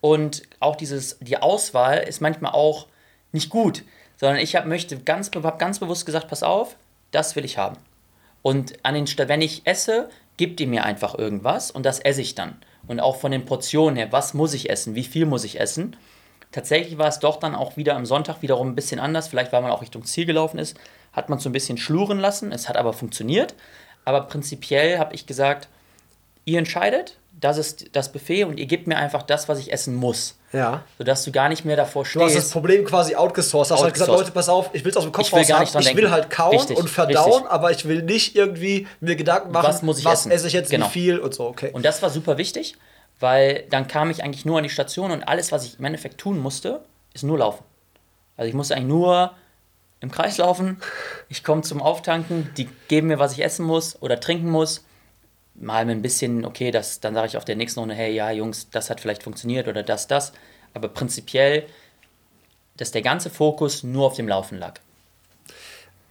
[0.00, 2.86] Und auch dieses, die Auswahl ist manchmal auch
[3.32, 3.84] nicht gut,
[4.18, 6.76] sondern ich hab, möchte ganz, hab ganz bewusst gesagt, pass auf,
[7.10, 7.78] das will ich haben.
[8.42, 12.20] Und an den Sta- wenn ich esse, gibt ihr mir einfach irgendwas und das esse
[12.20, 12.56] ich dann.
[12.86, 15.96] Und auch von den Portionen her, was muss ich essen, wie viel muss ich essen.
[16.52, 19.28] Tatsächlich war es doch dann auch wieder am Sonntag wiederum ein bisschen anders.
[19.28, 20.78] Vielleicht, weil man auch Richtung Ziel gelaufen ist,
[21.12, 22.52] hat man so ein bisschen schluren lassen.
[22.52, 23.54] Es hat aber funktioniert.
[24.06, 25.68] Aber prinzipiell habe ich gesagt,
[26.46, 29.94] ihr entscheidet, das ist das Buffet und ihr gebt mir einfach das, was ich essen
[29.94, 30.34] muss.
[30.52, 30.82] Ja.
[30.96, 32.52] Sodass du gar nicht mehr davor Du hast das stehst.
[32.52, 33.70] Problem quasi outgesourced.
[33.70, 34.10] Du hast halt gesagt.
[34.10, 35.82] Leute, pass auf, ich will es aus dem Kopf Ich will raus gar nicht dran
[35.82, 36.10] Ich will denken.
[36.10, 37.50] halt kauen Richtig, und verdauen, richtig.
[37.50, 40.32] aber ich will nicht irgendwie mir Gedanken machen, Was muss ich essen?
[40.32, 40.86] esse ich jetzt, Genau.
[40.86, 41.46] wie viel und so.
[41.46, 41.70] Okay.
[41.72, 42.76] Und das war super wichtig,
[43.20, 46.18] weil dann kam ich eigentlich nur an die Station und alles, was ich im Endeffekt
[46.18, 46.80] tun musste,
[47.14, 47.62] ist nur laufen.
[48.36, 49.32] Also ich musste eigentlich nur
[50.00, 50.80] im Kreis laufen,
[51.28, 54.84] ich komme zum Auftanken, die geben mir, was ich essen muss oder trinken muss.
[55.60, 58.30] Mal mit ein bisschen, okay, das, dann sage ich auf der nächsten Runde, hey, ja,
[58.30, 60.32] Jungs, das hat vielleicht funktioniert oder das, das.
[60.74, 61.66] Aber prinzipiell,
[62.76, 64.80] dass der ganze Fokus nur auf dem Laufen lag.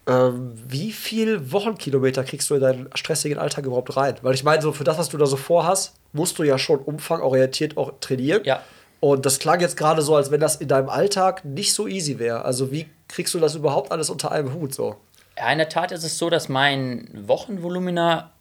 [0.07, 4.15] Ähm, wie viel Wochenkilometer kriegst du in deinen stressigen Alltag überhaupt rein?
[4.21, 6.79] Weil ich meine, so für das, was du da so vorhast, musst du ja schon
[6.79, 8.43] umfangorientiert auch trainieren.
[8.45, 8.63] Ja.
[8.99, 12.19] Und das klang jetzt gerade so, als wenn das in deinem Alltag nicht so easy
[12.19, 12.45] wäre.
[12.45, 14.95] Also wie kriegst du das überhaupt alles unter einem Hut so?
[15.37, 18.31] Ja, in der Tat ist es so, dass mein Wochenvolumina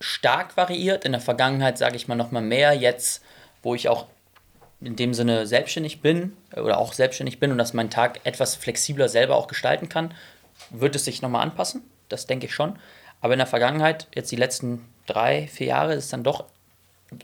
[0.00, 1.04] stark variiert.
[1.04, 2.74] In der Vergangenheit sage ich mal noch mal mehr.
[2.74, 3.22] Jetzt,
[3.62, 4.06] wo ich auch
[4.80, 8.54] in dem Sinne selbstständig bin äh, oder auch selbstständig bin und dass mein Tag etwas
[8.54, 10.14] flexibler selber auch gestalten kann,
[10.70, 11.82] wird es sich noch mal anpassen.
[12.08, 12.78] Das denke ich schon.
[13.20, 16.44] Aber in der Vergangenheit, jetzt die letzten drei, vier Jahre, ist es dann doch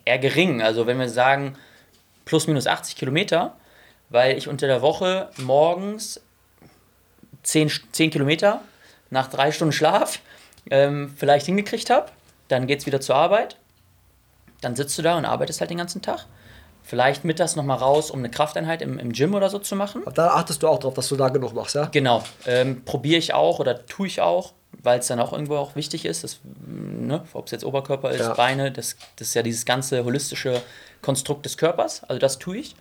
[0.04, 0.62] eher gering.
[0.62, 1.56] Also wenn wir sagen
[2.24, 3.56] plus minus 80 Kilometer,
[4.08, 6.20] weil ich unter der Woche morgens
[7.42, 8.60] 10, 10 Kilometer
[9.10, 10.20] nach drei Stunden Schlaf
[10.70, 12.10] ähm, vielleicht hingekriegt habe.
[12.50, 13.56] Dann geht es wieder zur Arbeit.
[14.60, 16.26] Dann sitzt du da und arbeitest halt den ganzen Tag.
[16.82, 20.02] Vielleicht mittags nochmal raus, um eine Krafteinheit im, im Gym oder so zu machen.
[20.14, 21.84] Da achtest du auch drauf, dass du da genug machst, ja?
[21.86, 22.24] Genau.
[22.46, 26.04] Ähm, Probiere ich auch oder tue ich auch, weil es dann auch irgendwo auch wichtig
[26.04, 28.34] ist, dass, ne, ob es jetzt Oberkörper ist, Ja.
[28.34, 30.60] Beine, das, das ist ja dieses ganze holistische
[31.02, 32.02] Konstrukt des Körpers.
[32.04, 32.74] Also das tue ich.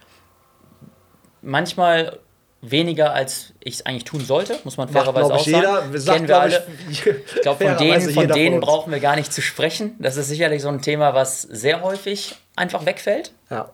[1.41, 2.19] Manchmal
[2.61, 5.87] weniger, als ich es eigentlich tun sollte, muss man fairerweise auch ich, sagen.
[5.91, 5.99] jeder.
[5.99, 6.67] Sagt, Kennen wir alle.
[6.91, 7.05] Ich,
[7.35, 9.95] Ich glaube, von denen, von jeder denen brauchen wir gar nicht zu sprechen.
[9.99, 13.71] Das ist sicherlich so ein Thema, was sehr häufig einfach wegfällt, Ja,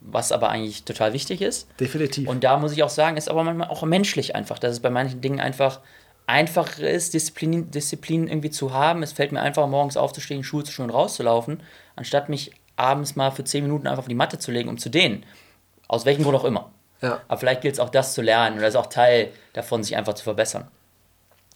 [0.00, 1.68] was aber eigentlich total wichtig ist.
[1.80, 2.28] definitiv.
[2.28, 4.90] Und da muss ich auch sagen, ist aber manchmal auch menschlich einfach, dass es bei
[4.90, 5.80] manchen Dingen einfach
[6.26, 9.02] einfacher ist, Disziplin, Disziplin irgendwie zu haben.
[9.02, 11.62] Es fällt mir einfach morgens aufzustehen, Schuhe zu schon rauszulaufen,
[11.96, 14.88] anstatt mich abends mal für 10 Minuten einfach auf die Matte zu legen, um zu
[14.88, 15.24] dehnen.
[15.88, 16.70] Aus welchem Grund auch immer.
[17.28, 20.14] Aber vielleicht gilt es auch das zu lernen oder ist auch Teil davon, sich einfach
[20.14, 20.68] zu verbessern.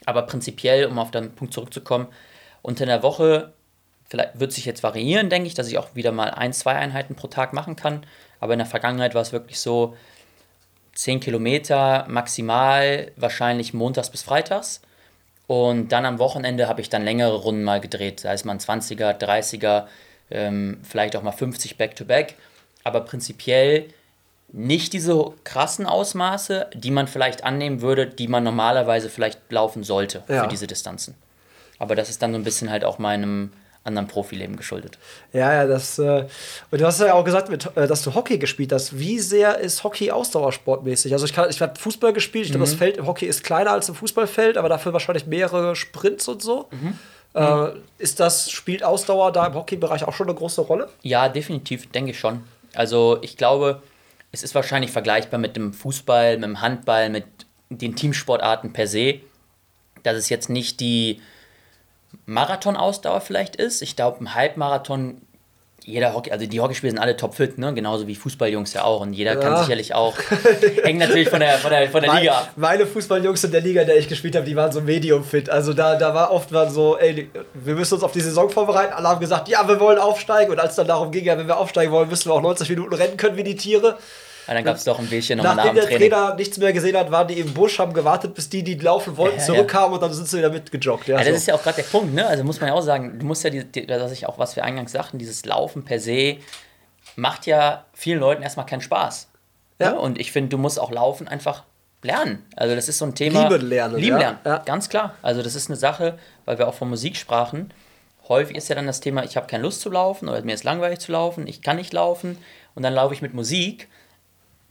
[0.07, 2.09] Aber prinzipiell, um auf den Punkt zurückzukommen,
[2.63, 3.53] unter der Woche,
[4.09, 7.15] vielleicht wird sich jetzt variieren, denke ich, dass ich auch wieder mal ein, zwei Einheiten
[7.15, 8.07] pro Tag machen kann.
[8.41, 9.95] Aber in der Vergangenheit war es wirklich so,
[10.99, 14.83] 10 Kilometer maximal, wahrscheinlich montags bis freitags.
[15.47, 19.17] Und dann am Wochenende habe ich dann längere Runden mal gedreht, es mal ein 20er,
[19.17, 19.87] 30er,
[20.33, 22.35] ähm, vielleicht auch mal 50 Back-to-Back.
[22.83, 23.87] Aber prinzipiell
[24.51, 30.23] nicht diese krassen Ausmaße, die man vielleicht annehmen würde, die man normalerweise vielleicht laufen sollte
[30.29, 30.43] Ja.
[30.43, 31.15] für diese Distanzen.
[31.79, 33.53] Aber das ist dann so ein bisschen halt auch meinem
[33.85, 34.99] anderen Profileben geschuldet.
[35.33, 35.99] Ja, ja, das.
[35.99, 36.27] Äh,
[36.71, 38.99] und du hast ja auch gesagt, mit, äh, dass du Hockey gespielt hast.
[38.99, 41.13] Wie sehr ist Hockey ausdauersportmäßig?
[41.13, 42.47] Also ich, kann- ich habe Fußball gespielt.
[42.47, 45.75] Ich glaube, das Feld im Hockey ist kleiner als im Fußballfeld, aber dafür wahrscheinlich mehrere
[45.77, 46.69] Sprints und so.
[47.35, 47.69] Äh,
[47.99, 50.89] ist das spielt Ausdauer da im Hockeybereich auch schon eine große Rolle?
[51.03, 52.43] Ja, definitiv, denke ich schon.
[52.75, 53.83] Also ich glaube,
[54.33, 57.25] es ist wahrscheinlich vergleichbar mit dem Fußball, mit dem Handball, mit
[57.71, 59.21] den Teamsportarten per se,
[60.03, 61.21] dass es jetzt nicht die
[62.27, 63.83] Marathonausdauer vielleicht ist.
[63.83, 65.23] Ich glaube, im Halbmarathon,
[65.89, 67.73] jeder Hockey, also die Hockeyspieler sind alle topfit, ne?
[67.73, 69.01] genauso wie Fußballjungs ja auch.
[69.01, 69.63] Und jeder kann Ja.
[69.63, 70.15] sicherlich auch,
[70.85, 72.53] hängt natürlich von der, von der, von der Liga ab.
[72.57, 75.49] Meine Fußballjungs in der Liga, in der ich gespielt habe, die waren so medium fit.
[75.49, 78.93] Also da, da war oft mal so, ey, wir müssen uns auf die Saison vorbereiten.
[78.93, 80.53] Alle haben gesagt, ja, wir wollen aufsteigen.
[80.53, 82.93] Und als dann darum ging, ja, wenn wir aufsteigen wollen, müssen wir auch 90 Minuten
[82.95, 83.97] rennen können wie die Tiere.
[84.49, 85.99] Und dann gab es doch ein Bierchen nochmal nach Nachdem dem der.
[85.99, 89.17] Trainer nichts mehr gesehen hat, waren die im Busch, haben gewartet, bis die, die laufen
[89.19, 89.47] wollten, Ja, ja.
[89.47, 91.07] zurückkamen und dann sind sie wieder mitgejoggt.
[91.07, 91.35] Ja, Ja, das so.
[91.37, 92.27] ist ja auch gerade der Punkt, ne?
[92.27, 94.57] Also muss man ja auch sagen, du musst ja, die, die, dass ich auch, was
[94.57, 96.39] wir eingangs sagten, dieses Laufen per se
[97.17, 99.29] macht ja vielen Leuten erstmal keinen Spaß.
[99.81, 99.91] Ja.
[99.93, 100.01] Ne?
[100.01, 101.65] Und ich finde, du musst auch Laufen einfach
[102.03, 102.45] lernen.
[102.57, 103.49] Also das ist so ein Thema.
[103.49, 104.19] Lieben lernen, Lieben ja.
[104.19, 104.59] lernen, Ja.
[104.59, 105.15] ganz klar.
[105.21, 107.73] Also das ist eine Sache, weil wir auch von Musik sprachen.
[108.29, 110.63] Häufig ist ja dann das Thema, ich habe keine Lust zu laufen oder mir ist
[110.65, 112.39] langweilig zu laufen, ich kann nicht laufen
[112.75, 113.89] und dann laufe ich mit Musik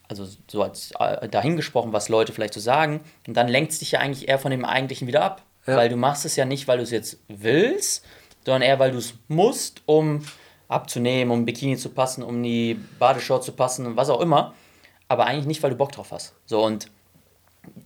[0.08, 3.91] also so als äh, dahingesprochen, was Leute vielleicht so sagen, und dann lenkt es dich
[3.91, 5.43] ja eigentlich eher von dem Eigentlichen wieder ab.
[5.66, 5.76] Ja.
[5.76, 8.05] Weil du machst es ja nicht, weil du es jetzt willst,
[8.45, 10.24] sondern eher, weil du es musst, um
[10.70, 14.53] abzunehmen, um Bikini zu passen, um die Badeshort zu passen und was auch immer.
[15.10, 16.34] Aber eigentlich nicht, weil du Bock drauf hast.
[16.45, 16.89] So und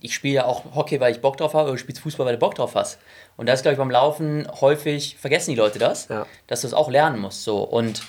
[0.00, 2.34] ich spiele ja auch Hockey, weil ich Bock drauf habe, oder du spielst Fußball, weil
[2.34, 2.98] du Bock drauf hast.
[3.36, 6.26] Und das glaube ich beim Laufen häufig vergessen die Leute das, Ja.
[6.46, 7.42] dass du es auch lernen musst.
[7.42, 8.02] So und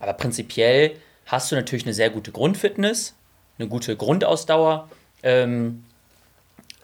[0.00, 0.96] aber prinzipiell
[1.26, 3.14] hast du natürlich eine sehr gute Grundfitness,
[3.58, 4.88] eine gute Grundausdauer.
[5.22, 5.84] Ähm,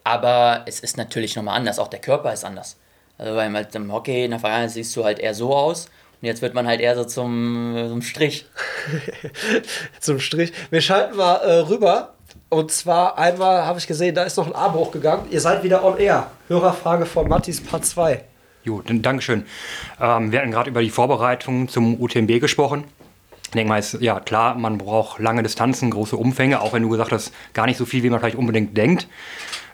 [0.03, 1.79] aber es ist natürlich nochmal anders.
[1.79, 2.77] Auch der Körper ist anders.
[3.17, 5.87] Also beim, halt im Hockey in der Vergangenheit siehst du halt eher so aus.
[6.21, 8.47] Und jetzt wird man halt eher so zum, zum Strich.
[10.01, 10.53] zum Strich.
[10.71, 12.15] Wir schalten mal äh, rüber.
[12.49, 15.31] Und zwar einmal habe ich gesehen, da ist noch ein Arm hochgegangen.
[15.31, 16.31] Ihr seid wieder on air.
[16.49, 18.23] Hörerfrage von Mattis Part 2.
[18.63, 19.45] Jo, dann- Dankeschön.
[20.01, 22.85] Ähm, wir hatten gerade über die Vorbereitung zum UTMB gesprochen.
[23.55, 26.89] Ich denke mal, ist, ja klar, man braucht lange Distanzen, große Umfänge, auch wenn du
[26.89, 29.07] gesagt hast, gar nicht so viel, wie man vielleicht unbedingt denkt.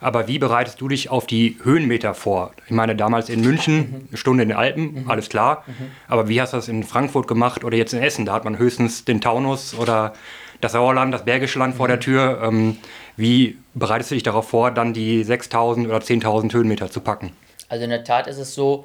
[0.03, 2.53] Aber wie bereitest du dich auf die Höhenmeter vor?
[2.67, 5.65] Ich meine, damals in München, eine Stunde in den Alpen, alles klar.
[6.09, 8.27] Aber wie hast du das in Frankfurt gemacht oder jetzt in Essen?
[8.27, 10.13] Da hat man höchstens den Taunus oder
[10.61, 12.43] das Sauerland, das Bergische Land vor der Tür.
[12.43, 12.77] Ähm,
[13.17, 17.33] wie bereitest du dich darauf vor, dann die 6000 oder 10.000 Höhenmeter zu packen?
[17.71, 18.85] Also in der Tat ist es so,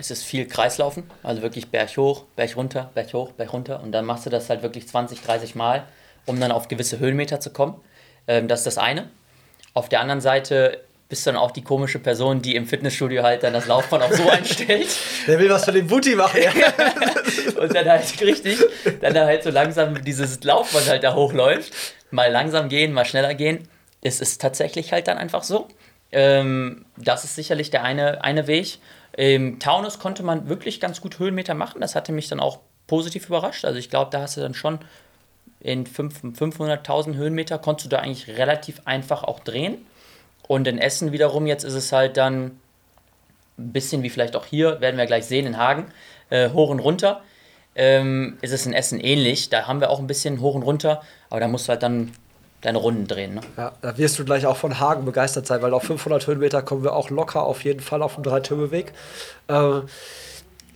[0.00, 3.92] es ist viel Kreislaufen, also wirklich Berg hoch, Berg runter, Berg hoch, Berg runter und
[3.92, 5.84] dann machst du das halt wirklich 20, 30 Mal,
[6.26, 7.74] um dann auf gewisse Höhenmeter zu kommen.
[8.26, 9.08] Ähm, das ist das eine.
[9.74, 13.42] Auf der anderen Seite bist du dann auch die komische Person, die im Fitnessstudio halt
[13.42, 14.88] dann das Laufband auch so einstellt
[15.26, 16.40] Der will was für den Booty machen.
[17.58, 18.58] und dann halt richtig,
[19.00, 21.72] dann halt so langsam dieses Laufband halt da hochläuft.
[22.10, 23.68] Mal langsam gehen, mal schneller gehen.
[24.02, 25.68] Es ist tatsächlich halt dann einfach so.
[26.12, 28.78] Ähm, das ist sicherlich der eine, eine Weg.
[29.20, 31.82] Im Taunus konnte man wirklich ganz gut Höhenmeter machen.
[31.82, 33.66] Das hatte mich dann auch positiv überrascht.
[33.66, 34.78] Also ich glaube, da hast du dann schon
[35.60, 39.76] in fünf- 500.000 Höhenmeter konntest du da eigentlich relativ einfach auch drehen.
[40.48, 42.58] Und in Essen wiederum, jetzt ist es halt dann
[43.58, 45.92] ein bisschen wie vielleicht auch hier, werden wir gleich sehen in Hagen,
[46.30, 47.20] äh, hoch und runter.
[47.74, 49.50] Ähm, ist es in Essen ähnlich.
[49.50, 52.12] Da haben wir auch ein bisschen hoch und runter, aber da musst du halt dann
[52.60, 53.34] deine Runden drehen.
[53.34, 53.40] Ne?
[53.56, 56.82] Ja, da wirst du gleich auch von Hagen begeistert sein, weil auf 500 Höhenmeter kommen
[56.82, 58.92] wir auch locker auf jeden Fall auf dem Dreitürmeweg.
[59.48, 59.80] Äh,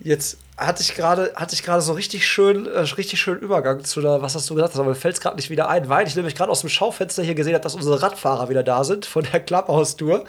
[0.01, 4.01] jetzt hatte ich gerade hatte ich gerade so richtig schön äh, richtig schön Übergang zu
[4.01, 6.07] der was hast du gesagt hast, aber mir fällt es gerade nicht wieder ein, weil
[6.07, 9.05] ich nämlich gerade aus dem Schaufenster hier gesehen habe, dass unsere Radfahrer wieder da sind
[9.07, 10.25] von der Clubhouse-Tour.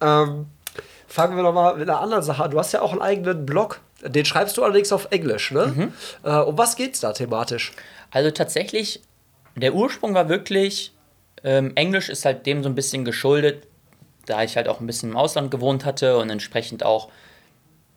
[0.00, 0.46] Ähm,
[1.06, 2.50] fangen wir noch mal mit einer anderen Sache an.
[2.50, 3.80] Du hast ja auch einen eigenen Blog.
[4.02, 5.66] Den schreibst du allerdings auf Englisch, ne?
[5.66, 5.92] Mhm.
[6.22, 7.72] Äh, um was geht's da thematisch?
[8.10, 9.02] Also tatsächlich,
[9.62, 10.92] der Ursprung war wirklich,
[11.44, 13.66] ähm, Englisch ist halt dem so ein bisschen geschuldet,
[14.26, 17.08] da ich halt auch ein bisschen im Ausland gewohnt hatte und entsprechend auch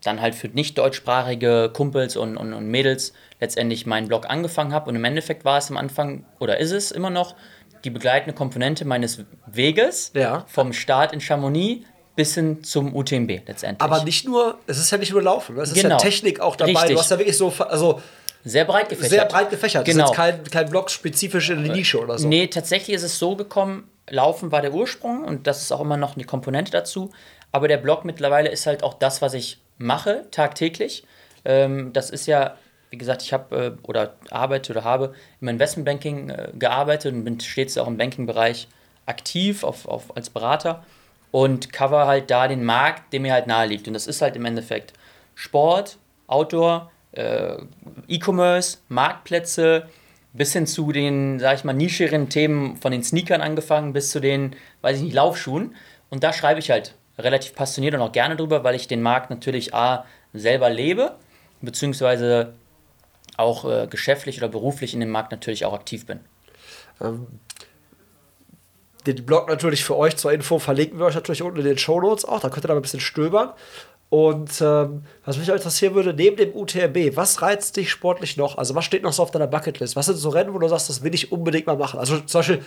[0.04, 4.90] dann halt für nicht deutschsprachige Kumpels und, und, und Mädels letztendlich meinen Blog angefangen habe.
[4.90, 7.36] Und im Endeffekt war es am Anfang, oder ist es immer noch,
[7.84, 10.46] die begleitende Komponente meines Weges Ja.
[10.48, 11.86] vom Start in Chamonix
[12.16, 13.82] bis hin zum UTMB letztendlich.
[13.82, 15.62] Aber nicht nur, es ist ja nicht nur Laufen, ne?
[15.62, 15.96] es ist Genau.
[15.96, 16.72] ja Technik auch dabei.
[16.72, 16.92] Richtig.
[16.96, 18.02] Du hast ja wirklich so, also
[18.44, 19.12] sehr breit gefächert.
[19.12, 19.86] sehr breit gefächert.
[19.86, 20.10] Genau.
[20.10, 22.28] Das ist jetzt kein, kein Blog spezifisch in die Nische oder so.
[22.28, 25.98] Nee, tatsächlich ist es so gekommen, Laufen war der Ursprung und das ist auch immer
[25.98, 27.12] noch eine Komponente dazu.
[27.52, 31.04] Aber der Blog mittlerweile ist halt auch das, was ich mache tagtäglich.
[31.46, 32.58] Ähm, das ist ja,
[32.90, 37.40] wie gesagt, ich habe äh, oder arbeite oder habe im Investmentbanking äh, gearbeitet und bin
[37.40, 38.68] stets auch im Banking-Bereich
[39.06, 40.84] aktiv auf, auf, als Berater
[41.32, 43.88] und cover halt da den Markt, der mir halt nahe liegt.
[43.88, 44.94] Und das ist halt im Endeffekt
[45.36, 47.58] Sport, Outdoor, äh,
[48.08, 49.88] E-Commerce, Marktplätze,
[50.34, 54.20] bis hin zu den, sag ich mal, nischeren Themen von den Sneakern angefangen bis zu
[54.20, 55.76] den, weiß ich nicht, Laufschuhen.
[56.10, 59.30] Und da schreibe ich halt relativ passioniert und auch gerne drüber, weil ich den Markt
[59.30, 61.16] natürlich A selber lebe,
[61.62, 62.54] beziehungsweise
[63.38, 66.20] auch äh, geschäftlich oder beruflich in dem Markt natürlich auch aktiv bin.
[69.06, 72.00] Den Blog natürlich für euch zur Info verlinken wir euch natürlich unten in den Show
[72.00, 72.40] Notes auch.
[72.40, 73.52] Da könnt ihr da ein bisschen stöbern.
[74.12, 78.58] Und ähm, was mich auch interessieren würde, neben dem UTMB, was reizt dich sportlich noch?
[78.58, 79.96] Also was steht noch so auf deiner Bucketlist?
[79.96, 81.98] Was sind so Rennen, wo du sagst, das will ich unbedingt mal machen?
[81.98, 82.62] Also zum Beispiel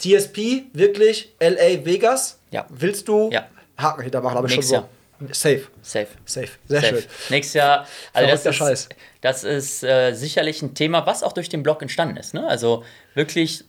[0.00, 2.40] TSP, wirklich, LA, Vegas.
[2.50, 2.66] Ja.
[2.68, 3.46] Willst du Ja.
[3.76, 4.38] Haken hintermachen?
[4.38, 4.74] Aber schon Nächstes so.
[4.74, 4.88] Jahr.
[5.30, 5.62] Safe.
[5.82, 6.08] Safe.
[6.24, 6.48] Safe.
[6.66, 6.94] Sehr Safe.
[6.96, 7.04] schön.
[7.30, 8.88] Nächstes Jahr, also das ist, Scheiß.
[9.20, 12.34] das ist äh, sicherlich ein Thema, was auch durch den Blog entstanden ist.
[12.34, 12.44] Ne?
[12.44, 12.82] Also
[13.14, 13.64] wirklich,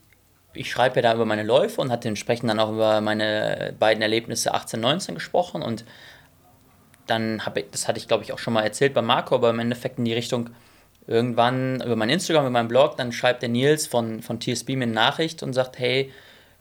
[0.54, 4.02] ich schreibe ja da über meine Läufe und hatte entsprechend dann auch über meine beiden
[4.02, 5.86] Erlebnisse 18, 19 gesprochen und
[7.10, 9.50] dann habe ich, das hatte ich glaube ich auch schon mal erzählt bei Marco, aber
[9.50, 10.50] im Endeffekt in die Richtung
[11.08, 14.84] irgendwann über mein Instagram, über meinen Blog, dann schreibt der Nils von, von TSB mir
[14.84, 16.12] eine Nachricht und sagt, hey,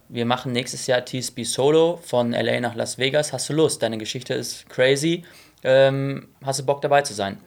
[0.09, 3.35] wir machen nächstes Jahr TSB Solo von LA nach Las Vegas.
[3.35, 3.83] Hast du Lust?
[3.83, 5.25] Deine Geschichte ist crazy.
[5.63, 7.39] Ähm, hast du Bock dabei zu sein?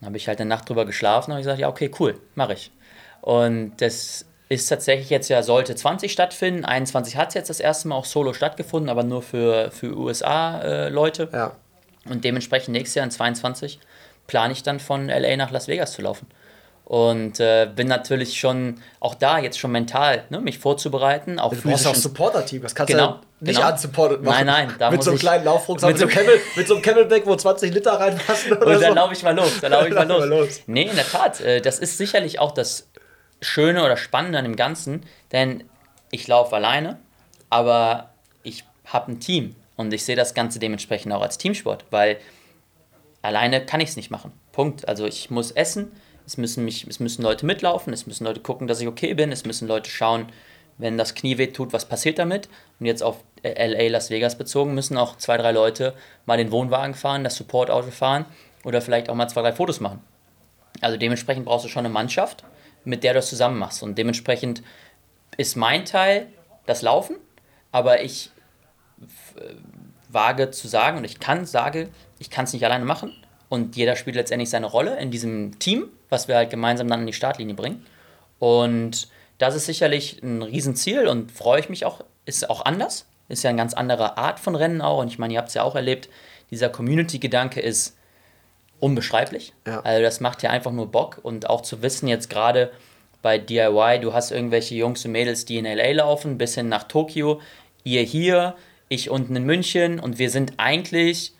[0.00, 2.70] Dann habe ich halt eine Nacht drüber geschlafen und gesagt, ja, okay, cool, mache ich.
[3.22, 6.66] Und das ist tatsächlich jetzt ja, sollte 20 stattfinden.
[6.66, 11.30] 21 hat es jetzt das erste Mal auch solo stattgefunden, aber nur für, für USA-Leute.
[11.32, 11.56] Ja.
[12.08, 13.78] Und dementsprechend nächstes Jahr in 22
[14.26, 16.26] plane ich dann von LA nach Las Vegas zu laufen.
[16.84, 21.62] Und äh, bin natürlich schon auch da jetzt schon mental, ne, mich vorzubereiten, auch Du
[21.62, 21.94] brauchst auch.
[21.94, 22.60] Supporter-Team.
[22.60, 23.72] Das kannst Genau, du nicht genau.
[23.72, 24.44] unsupported machen.
[24.44, 26.82] Nein, nein, da mit so einem kleinen Laufrucksack, mit, mit so Camel, mit so einem
[26.82, 28.94] Camelback, wo 20 Liter reinpassen oder Und dann so.
[28.96, 30.18] laufe ich mal los, dann laufe ich mal los.
[30.20, 30.60] mal los.
[30.66, 32.90] Nee, in der Tat, äh, das ist sicherlich auch das
[33.40, 35.64] Schöne oder Spannende an dem Ganzen, denn
[36.10, 36.98] ich laufe alleine,
[37.48, 38.10] aber
[38.42, 42.18] ich habe ein Team und ich sehe das Ganze dementsprechend auch als Teamsport, weil
[43.22, 44.32] alleine kann ich es nicht machen.
[44.52, 44.86] Punkt.
[44.88, 45.92] Also ich muss essen,
[46.26, 49.32] es müssen, mich, es müssen Leute mitlaufen, es müssen Leute gucken, dass ich okay bin,
[49.32, 50.26] es müssen Leute schauen,
[50.78, 52.48] wenn das Knie weh tut, was passiert damit.
[52.80, 55.94] Und jetzt auf äh, LA, Las Vegas bezogen, müssen auch zwei, drei Leute
[56.26, 58.24] mal den Wohnwagen fahren, das Supportauto fahren
[58.64, 60.00] oder vielleicht auch mal zwei, drei Fotos machen.
[60.80, 62.44] Also dementsprechend brauchst du schon eine Mannschaft,
[62.84, 63.82] mit der du das zusammen machst.
[63.82, 64.62] Und dementsprechend
[65.36, 66.28] ist mein Teil
[66.66, 67.16] das Laufen,
[67.70, 68.30] aber ich
[70.08, 73.12] wage zu sagen und ich kann sage, ich kann es nicht alleine machen.
[73.48, 77.06] Und jeder spielt letztendlich seine Rolle in diesem Team, was wir halt gemeinsam dann in
[77.06, 77.84] die Startlinie bringen.
[78.38, 79.08] Und
[79.38, 82.04] das ist sicherlich ein Riesenziel und freue ich mich auch.
[82.24, 83.06] Ist auch anders.
[83.28, 84.98] Ist ja eine ganz andere Art von Rennen auch.
[84.98, 86.08] Und ich meine, ihr habt es ja auch erlebt.
[86.50, 87.96] Dieser Community-Gedanke ist
[88.80, 89.52] unbeschreiblich.
[89.66, 89.80] Ja.
[89.80, 91.20] Also das macht ja einfach nur Bock.
[91.22, 92.70] Und auch zu wissen jetzt gerade
[93.22, 96.84] bei DIY, du hast irgendwelche Jungs und Mädels, die in LA laufen, bis hin nach
[96.84, 97.40] Tokio,
[97.82, 98.54] ihr hier,
[98.88, 101.32] ich unten in München und wir sind eigentlich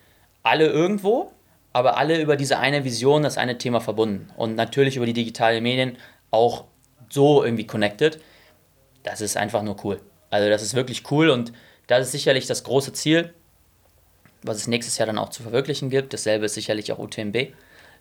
[0.43, 1.33] alle irgendwo,
[1.73, 4.31] aber alle über diese eine Vision, das eine Thema verbunden.
[4.37, 5.97] Und natürlich über die digitalen Medien
[6.31, 6.65] auch
[7.11, 8.21] so irgendwie connected.
[9.03, 10.01] Das ist einfach nur cool.
[10.31, 11.53] Also das ist wirklich cool und
[11.87, 13.33] das ist sicherlich das große Ziel,
[14.43, 16.13] was es nächstes Jahr dann auch zu verwirklichen gibt.
[16.13, 17.53] Dasselbe ist sicherlich auch UTMB.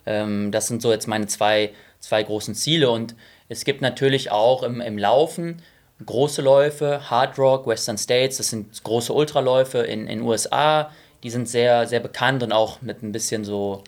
[0.05, 2.89] Ähm, das sind so jetzt meine zwei, zwei großen Ziele.
[2.89, 3.15] Und
[3.49, 5.61] es gibt natürlich auch im, im Laufen
[6.05, 10.91] große Läufe, Hard Rock, Western States, das sind große Ultraläufe in den USA,
[11.23, 13.83] Die sind sehr, sehr bekannt und auch mit ein bisschen so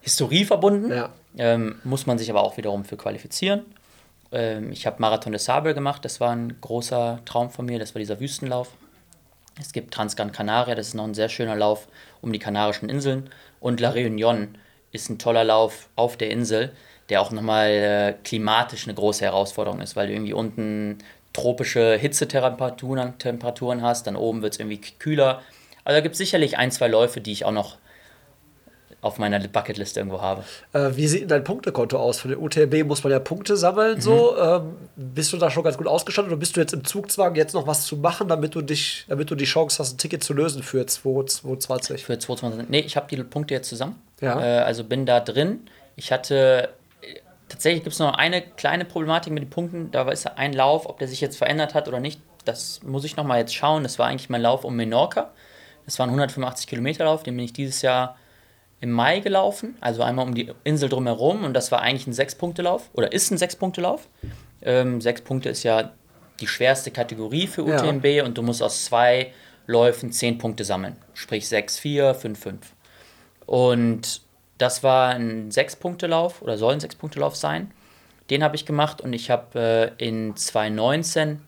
[0.00, 0.90] Historie verbunden.
[0.90, 1.10] Ja.
[1.36, 3.64] Ähm, muss man sich aber auch wiederum für qualifizieren.
[4.32, 7.94] Ähm, ich habe Marathon de Sable gemacht, das war ein großer Traum von mir, das
[7.94, 8.70] war dieser Wüstenlauf.
[9.60, 11.88] Es gibt Transgran Canaria, das ist noch ein sehr schöner Lauf
[12.20, 13.30] um die Kanarischen Inseln.
[13.60, 14.48] Und La Réunion
[14.92, 16.72] ist ein toller Lauf auf der Insel,
[17.08, 20.98] der auch nochmal äh, klimatisch eine große Herausforderung ist, weil du irgendwie unten
[21.38, 25.42] tropische Hitzetemperaturen Temperaturen hast, dann oben wird es irgendwie kühler.
[25.84, 27.78] Also da gibt es sicherlich ein, zwei Läufe, die ich auch noch
[29.00, 30.42] auf meiner Bucketliste irgendwo habe.
[30.72, 32.18] Äh, wie sieht denn dein Punktekonto aus?
[32.18, 34.00] Für den UTMB muss man ja Punkte sammeln.
[34.00, 34.36] So.
[34.36, 37.54] Ähm, bist du da schon ganz gut ausgestattet oder bist du jetzt im Zugzwang, jetzt
[37.54, 40.34] noch was zu machen, damit du dich, damit du die Chance hast, ein Ticket zu
[40.34, 42.04] lösen für 2020?
[42.04, 42.68] Für 2020.
[42.68, 44.02] Nee, ich habe die Punkte jetzt zusammen.
[44.20, 44.40] Ja.
[44.40, 45.60] Äh, also bin da drin.
[45.94, 46.70] Ich hatte.
[47.48, 49.90] Tatsächlich gibt es noch eine kleine Problematik mit den Punkten.
[49.90, 52.20] Da ist ein Lauf, ob der sich jetzt verändert hat oder nicht.
[52.44, 53.82] Das muss ich noch mal jetzt schauen.
[53.82, 55.32] Das war eigentlich mein Lauf um Menorca.
[55.86, 58.16] Das war ein 185 Kilometer Lauf, den bin ich dieses Jahr
[58.80, 62.90] im Mai gelaufen, also einmal um die Insel drumherum und das war eigentlich ein Sechs-Punkte-Lauf
[62.92, 64.08] oder ist ein Sechs-Punkte-Lauf.
[64.62, 65.92] Ähm, sechs Punkte ist ja
[66.40, 68.24] die schwerste Kategorie für UTMB ja.
[68.24, 69.32] und du musst aus zwei
[69.66, 72.74] Läufen zehn Punkte sammeln, sprich 6, 4, 5, 5.
[73.46, 74.22] Und
[74.58, 77.70] das war ein Sechs-Punkte-Lauf oder soll ein Sechs-Punkte-Lauf sein.
[78.30, 81.40] Den habe ich gemacht und ich habe äh, in 2019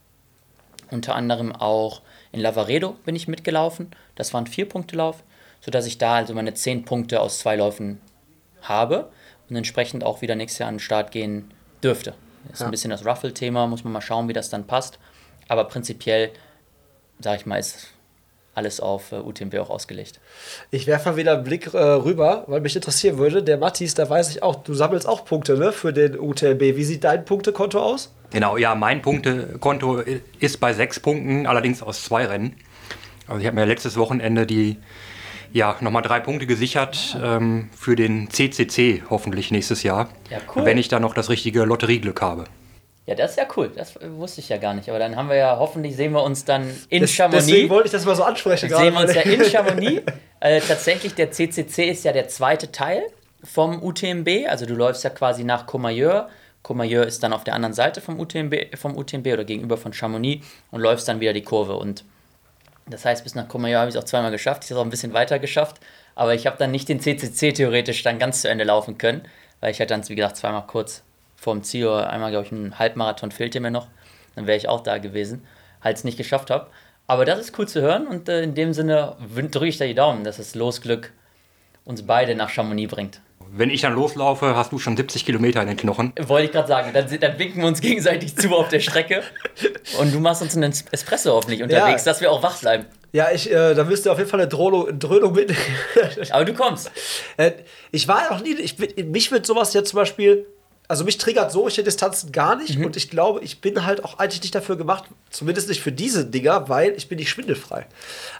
[0.90, 2.02] unter anderem auch
[2.32, 3.90] in Lavaredo bin ich mitgelaufen.
[4.14, 5.22] Das war ein Vier-Punkte-Lauf,
[5.60, 8.00] sodass ich da also meine zehn Punkte aus zwei Läufen
[8.62, 9.10] habe
[9.48, 11.50] und entsprechend auch wieder nächstes Jahr an den Start gehen
[11.82, 12.14] dürfte.
[12.44, 12.66] Das ist ja.
[12.66, 14.98] ein bisschen das Ruffle-Thema, muss man mal schauen, wie das dann passt.
[15.48, 16.30] Aber prinzipiell,
[17.18, 17.88] sage ich mal, ist
[18.54, 20.20] alles auf äh, UTMB auch ausgelegt.
[20.70, 23.42] Ich werfe mal wieder einen Blick äh, rüber, weil mich interessieren würde.
[23.42, 26.60] Der Matthias, da weiß ich auch, du sammelst auch Punkte ne, für den UTMB.
[26.60, 28.12] Wie sieht dein Punktekonto aus?
[28.30, 30.02] Genau, ja, mein Punktekonto
[30.38, 32.56] ist bei sechs Punkten, allerdings aus zwei Rennen.
[33.26, 34.76] Also ich habe mir letztes Wochenende die
[35.52, 40.08] ja, nochmal drei Punkte gesichert ähm, für den CCC hoffentlich nächstes Jahr.
[40.30, 40.64] Ja, cool.
[40.64, 42.44] Wenn ich da noch das richtige Lotterieglück habe.
[43.10, 43.72] Ja, das ist ja cool.
[43.74, 44.88] Das wusste ich ja gar nicht.
[44.88, 47.46] Aber dann haben wir ja, hoffentlich sehen wir uns dann in das, Chamonix.
[47.46, 48.68] Deswegen wollte ich das mal so ansprechen.
[48.68, 50.02] Sehen wir uns ja in Chamonix.
[50.38, 53.02] äh, tatsächlich, der CCC ist ja der zweite Teil
[53.42, 54.46] vom UTMB.
[54.48, 56.28] Also du läufst ja quasi nach Comayeur.
[56.62, 60.46] Comayeur ist dann auf der anderen Seite vom UTMB, vom UTMB oder gegenüber von Chamonix
[60.70, 61.74] und läufst dann wieder die Kurve.
[61.78, 62.04] Und
[62.86, 64.62] das heißt, bis nach Comayeur habe ich es auch zweimal geschafft.
[64.62, 65.80] Ich habe es auch ein bisschen weiter geschafft.
[66.14, 69.22] Aber ich habe dann nicht den CCC theoretisch dann ganz zu Ende laufen können,
[69.58, 71.02] weil ich halt dann, wie gesagt, zweimal kurz
[71.40, 73.88] vorm Ziel, einmal, glaube ich, ein Halbmarathon fehlte mir noch.
[74.36, 75.44] Dann wäre ich auch da gewesen,
[75.82, 76.66] halt es nicht geschafft habe.
[77.06, 79.16] Aber das ist cool zu hören und äh, in dem Sinne
[79.50, 81.12] drücke ich da die Daumen, dass das Losglück
[81.84, 83.20] uns beide nach Chamonix bringt.
[83.52, 86.12] Wenn ich dann loslaufe, hast du schon 70 Kilometer in den Knochen.
[86.20, 86.92] Wollte ich gerade sagen.
[86.92, 89.22] Dann, dann, winken wir uns gegenseitig zu auf der Strecke.
[89.98, 92.12] Und du machst uns einen Espresso hoffentlich unterwegs, ja.
[92.12, 92.84] dass wir auch wach bleiben.
[93.12, 95.52] Ja, ich, äh, da müsst ihr auf jeden Fall eine Dröhnung, Dröhnung mit.
[96.30, 96.92] Aber du kommst.
[97.36, 97.52] Äh,
[97.90, 98.76] ich war auch nie, ich,
[99.06, 100.46] mich wird sowas jetzt zum Beispiel
[100.90, 102.86] also mich triggert solche Distanzen gar nicht mhm.
[102.86, 106.26] und ich glaube, ich bin halt auch eigentlich nicht dafür gemacht, zumindest nicht für diese
[106.26, 107.86] Dinger, weil ich bin nicht schwindelfrei.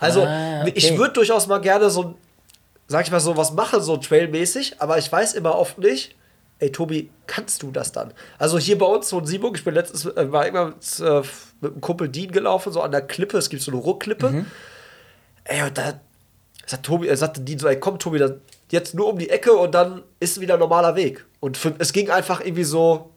[0.01, 0.73] Also ah, okay.
[0.75, 2.17] ich würde durchaus mal gerne so,
[2.89, 6.17] sag ich mal so, was machen, so trailmäßig, aber ich weiß immer oft nicht,
[6.59, 8.13] ey Tobi, kannst du das dann?
[8.37, 11.23] Also hier bei uns so in Siebung, ich bin letztens, äh, war immer mit, äh,
[11.61, 14.29] mit einem Kumpel Dean gelaufen, so an der Klippe, es gibt so eine Ruckklippe.
[14.29, 14.47] Mhm.
[15.45, 16.01] Ey, und da
[16.67, 18.33] sagt Tobi, er sagte Dean so, ey komm Tobi, das,
[18.73, 21.25] jetzt nur um die Ecke und dann ist wieder ein normaler Weg.
[21.41, 23.11] Und für, es ging einfach irgendwie so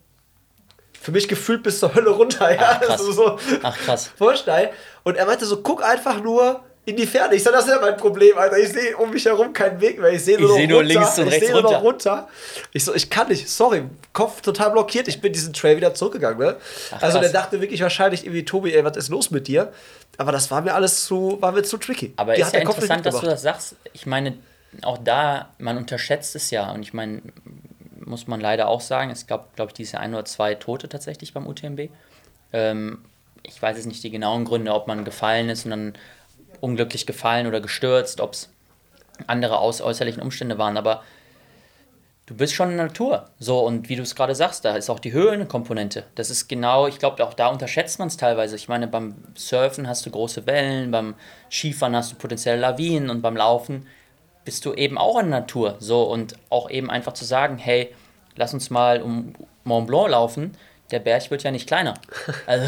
[1.00, 2.52] für mich gefühlt bis zur Hölle runter.
[2.54, 2.60] Ja?
[2.74, 3.02] Ach, krass.
[3.02, 4.10] Also so Ach, krass.
[4.18, 4.72] Voll steil.
[5.04, 7.36] Und er meinte so, guck einfach nur in die Ferne.
[7.36, 8.58] Ich sage, das ist ja mein Problem, Alter.
[8.58, 10.12] Ich sehe um mich herum keinen Weg mehr.
[10.12, 11.70] Ich sehe nur, seh nur links und rechts ich runter.
[11.70, 12.28] Nur noch runter.
[12.74, 13.50] Ich so, ich kann nicht.
[13.50, 15.08] Sorry, Kopf total blockiert.
[15.08, 16.40] Ich bin diesen Trail wieder zurückgegangen.
[16.40, 16.58] Ne?
[16.92, 19.72] Ach, also der dachte wirklich wahrscheinlich irgendwie, Tobi, ey, was ist los mit dir?
[20.18, 22.14] Aber das war mir alles zu, war mir zu tricky.
[22.18, 23.76] Aber Die ist ja interessant, dass du das sagst.
[23.94, 24.38] Ich meine,
[24.82, 26.70] auch da, man unterschätzt es ja.
[26.72, 27.22] Und ich meine,
[28.06, 30.90] muss man leider auch sagen, es gab, glaube ich, dieses Jahr ein oder zwei Tote
[30.90, 31.90] tatsächlich beim UTMB.
[32.52, 33.04] Ähm,
[33.44, 35.94] ich weiß jetzt nicht die genauen Gründe, ob man gefallen ist und dann
[36.62, 38.50] unglücklich gefallen oder gestürzt, ob es
[39.28, 41.04] andere aus äußerlichen Umstände waren, aber
[42.26, 43.30] du bist schon in der Natur.
[43.40, 46.06] So, und wie du es gerade sagst, da ist auch die Höhe eine Komponente.
[46.16, 48.56] Das ist genau, ich glaube, auch da unterschätzt man es teilweise.
[48.56, 51.16] Ich meine, beim Surfen hast du große Wellen, beim
[51.52, 53.88] Skifahren hast du potenzielle Lawinen und beim Laufen
[54.46, 55.76] bist du eben auch in der Natur.
[55.80, 57.94] So und auch eben einfach zu sagen, hey,
[58.36, 59.34] lass uns mal um
[59.64, 60.58] Mont Blanc laufen.
[60.92, 61.94] Der Berg wird ja nicht kleiner.
[62.46, 62.68] Also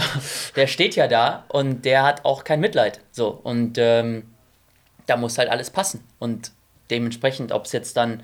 [0.55, 2.99] der steht ja da und der hat auch kein Mitleid.
[3.11, 4.23] So und ähm,
[5.05, 6.03] da muss halt alles passen.
[6.19, 6.51] Und
[6.89, 8.21] dementsprechend, ob es jetzt dann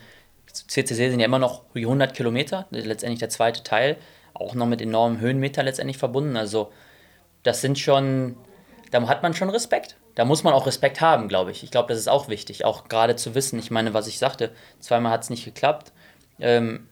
[0.52, 3.98] CCC sind ja immer noch 100 Kilometer, letztendlich der zweite Teil,
[4.34, 6.36] auch noch mit enormen Höhenmeter letztendlich verbunden.
[6.36, 6.72] Also
[7.44, 8.36] das sind schon
[8.92, 9.96] da hat man schon Respekt.
[10.16, 11.64] Da muss man auch Respekt haben, glaube ich.
[11.64, 13.58] Ich glaube, das ist auch wichtig, auch gerade zu wissen.
[13.58, 15.94] Ich meine, was ich sagte, zweimal hat es nicht geklappt.
[16.40, 16.88] Ähm,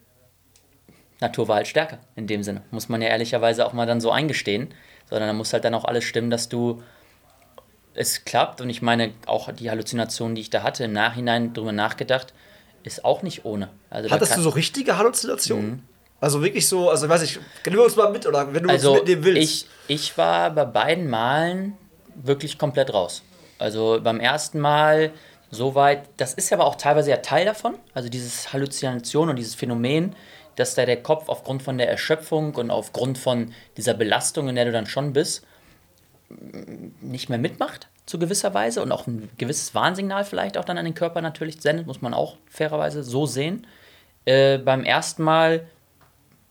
[1.20, 2.62] Natur war halt stärker in dem Sinne.
[2.70, 4.74] Muss man ja ehrlicherweise auch mal dann so eingestehen.
[5.08, 6.82] Sondern da muss halt dann auch alles stimmen, dass du
[7.94, 8.62] es klappt.
[8.62, 12.32] Und ich meine, auch die Halluzinationen, die ich da hatte, im Nachhinein drüber nachgedacht,
[12.82, 13.68] ist auch nicht ohne.
[13.90, 15.70] Also Hattest du so richtige Halluzinationen?
[15.70, 15.82] Mhm.
[16.20, 19.00] Also wirklich so, also weiß ich, nimm uns mal mit oder wenn du also uns
[19.00, 19.42] mitnehmen willst.
[19.42, 21.76] Ich, ich war bei beiden Malen
[22.22, 23.22] wirklich komplett raus.
[23.58, 25.12] Also beim ersten Mal
[25.50, 29.54] soweit, das ist ja aber auch teilweise ja Teil davon, also dieses Halluzination und dieses
[29.54, 30.14] Phänomen,
[30.56, 34.66] dass da der Kopf aufgrund von der Erschöpfung und aufgrund von dieser Belastung, in der
[34.66, 35.46] du dann schon bist,
[37.00, 40.84] nicht mehr mitmacht zu gewisser Weise und auch ein gewisses Warnsignal vielleicht auch dann an
[40.84, 43.66] den Körper natürlich sendet, muss man auch fairerweise so sehen.
[44.24, 45.66] Äh, beim ersten Mal,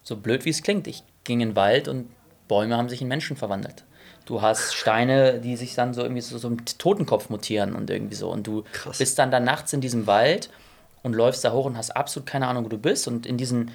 [0.04, 2.10] so blöd wie es klingt, ich ging in den Wald und
[2.48, 3.84] Bäume haben sich in Menschen verwandelt.
[4.30, 8.14] Du hast Steine, die sich dann so irgendwie so, so im Totenkopf mutieren und irgendwie
[8.14, 8.30] so.
[8.30, 9.00] Und du Krass.
[9.00, 10.52] bist dann da nachts in diesem Wald
[11.02, 13.08] und läufst da hoch und hast absolut keine Ahnung, wo du bist.
[13.08, 13.72] Und in diesen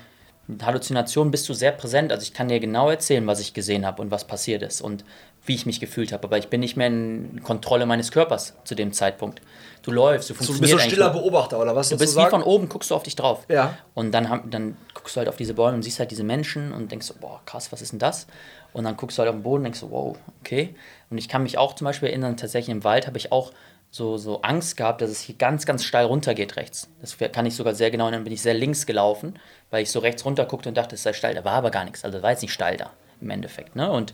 [0.63, 2.13] Halluzinationen bist du sehr präsent.
[2.13, 4.81] Also ich kann dir genau erzählen, was ich gesehen habe und was passiert ist.
[4.81, 5.05] Und
[5.47, 6.25] wie ich mich gefühlt habe.
[6.25, 9.43] Aber ich bin nicht mehr in Kontrolle meines Körpers zu dem Zeitpunkt.
[9.83, 10.73] Du läufst, du funktionierst.
[10.73, 11.91] Du bist so stiller Beobachter, oder was?
[11.91, 13.45] Du bist wie von oben, guckst du auf dich drauf.
[13.49, 13.77] Ja.
[13.93, 16.91] Und dann, dann guckst du halt auf diese Bäume und siehst halt diese Menschen und
[16.91, 18.27] denkst so, boah, krass, was ist denn das?
[18.75, 20.75] Und dann guckst du halt auf den Boden und denkst so, wow, okay.
[21.09, 23.53] Und ich kann mich auch zum Beispiel erinnern, tatsächlich im Wald habe ich auch
[23.91, 26.91] so, so Angst gehabt, dass es hier ganz, ganz steil runtergeht rechts.
[27.01, 29.39] Das kann ich sogar sehr genau erinnern, bin ich sehr links gelaufen,
[29.71, 31.37] weil ich so rechts runter guckte und dachte, es sei steil.
[31.37, 32.05] Da war aber gar nichts.
[32.05, 33.77] Also war jetzt nicht steil da im Endeffekt.
[33.77, 33.89] Ne?
[33.91, 34.13] Und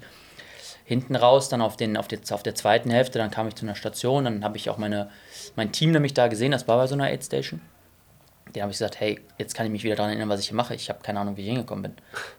[0.85, 3.65] hinten raus, dann auf, den, auf, die, auf der zweiten Hälfte, dann kam ich zu
[3.65, 5.09] einer Station, dann habe ich auch meine,
[5.57, 7.63] mein Team nämlich da gesehen, das war bei so einer Aid Station.
[8.55, 10.57] Den habe ich gesagt, hey, jetzt kann ich mich wieder daran erinnern, was ich hier
[10.57, 10.75] mache.
[10.75, 11.93] Ich habe keine Ahnung, wie ich hingekommen bin.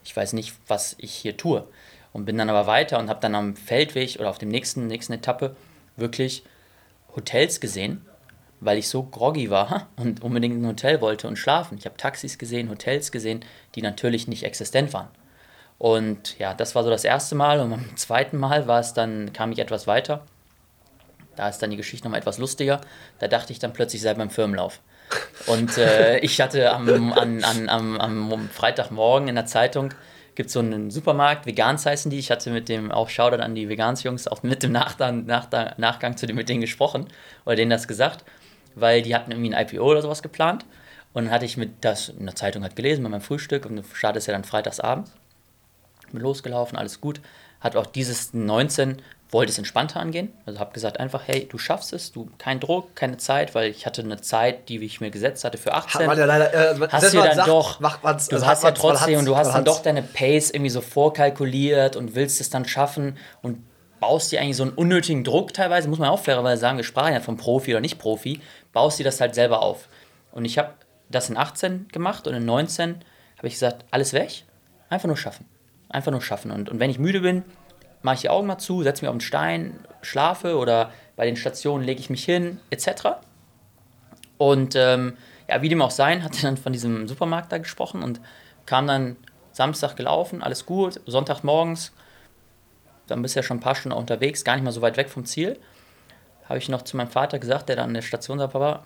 [0.04, 1.66] Ich weiß nicht, was ich hier tue.
[2.14, 5.14] Und bin dann aber weiter und habe dann am Feldweg oder auf dem nächsten, nächsten
[5.14, 5.56] Etappe
[5.96, 6.44] wirklich
[7.16, 8.06] Hotels gesehen,
[8.60, 11.78] weil ich so groggy war und unbedingt ein Hotel wollte und schlafen.
[11.78, 13.46] Ich habe Taxis gesehen, Hotels gesehen,
[13.76, 15.10] die natürlich nicht existent waren.
[15.78, 17.60] Und ja, das war so das erste Mal.
[17.60, 20.22] Und beim zweiten Mal war es dann, kam ich etwas weiter.
[21.36, 22.82] Da ist dann die Geschichte nochmal etwas lustiger.
[23.20, 24.80] Da dachte ich dann plötzlich, sei beim Firmenlauf.
[25.48, 29.94] Und äh, ich hatte am, an, an, am, am Freitagmorgen in der Zeitung,
[30.36, 32.20] gibt es so einen Supermarkt, Vegans heißen die.
[32.20, 36.18] Ich hatte mit dem, auch Shoutout an die Vegans-Jungs, auch mit dem Nachgang, nach, Nachgang
[36.18, 37.08] zu dem mit denen gesprochen
[37.46, 38.24] oder denen das gesagt,
[38.76, 40.66] weil die hatten irgendwie ein IPO oder sowas geplant.
[41.14, 43.84] Und dann hatte ich mit das in der Zeitung halt gelesen bei meinem Frühstück und
[43.94, 45.12] startet es ja dann freitagsabends
[46.12, 47.22] bin losgelaufen, alles gut.
[47.60, 49.02] Hat auch dieses 19,
[49.32, 50.34] wollte es entspannter angehen.
[50.46, 53.86] Also habe gesagt einfach, hey, du schaffst es, du kein Druck, keine Zeit, weil ich
[53.86, 56.08] hatte eine Zeit, die ich mir gesetzt hatte für 18.
[56.08, 59.26] Hat ja leider, äh, hast du dann sagt, doch, du also hast ja trotzdem und
[59.26, 63.64] du hast dann doch deine Pace irgendwie so vorkalkuliert und willst es dann schaffen und
[64.02, 67.14] baust dir eigentlich so einen unnötigen Druck teilweise, muss man auch fairerweise sagen, wir sprachen
[67.14, 68.42] ja vom Profi oder nicht Profi,
[68.74, 69.88] baust dir das halt selber auf.
[70.32, 70.74] Und ich habe
[71.10, 72.96] das in 18 gemacht und in 19
[73.38, 74.44] habe ich gesagt, alles weg,
[74.90, 75.46] einfach nur schaffen.
[75.90, 76.52] Einfach nur schaffen.
[76.52, 77.44] Und, und wenn ich müde bin,
[78.02, 81.36] mache ich die Augen mal zu, setze mich auf den Stein, schlafe oder bei den
[81.36, 83.20] Stationen lege ich mich hin, etc.
[84.38, 88.04] Und ähm, ja, wie dem auch sein, hat er dann von diesem Supermarkt da gesprochen
[88.04, 88.22] und
[88.66, 89.18] kam dann
[89.52, 91.92] Samstag gelaufen, alles gut, Sonntagmorgens,
[93.08, 95.10] dann bist du ja schon ein paar Stunden unterwegs, gar nicht mal so weit weg
[95.10, 95.60] vom Ziel.
[96.48, 98.84] Habe ich noch zu meinem Vater gesagt, der dann an der Station war,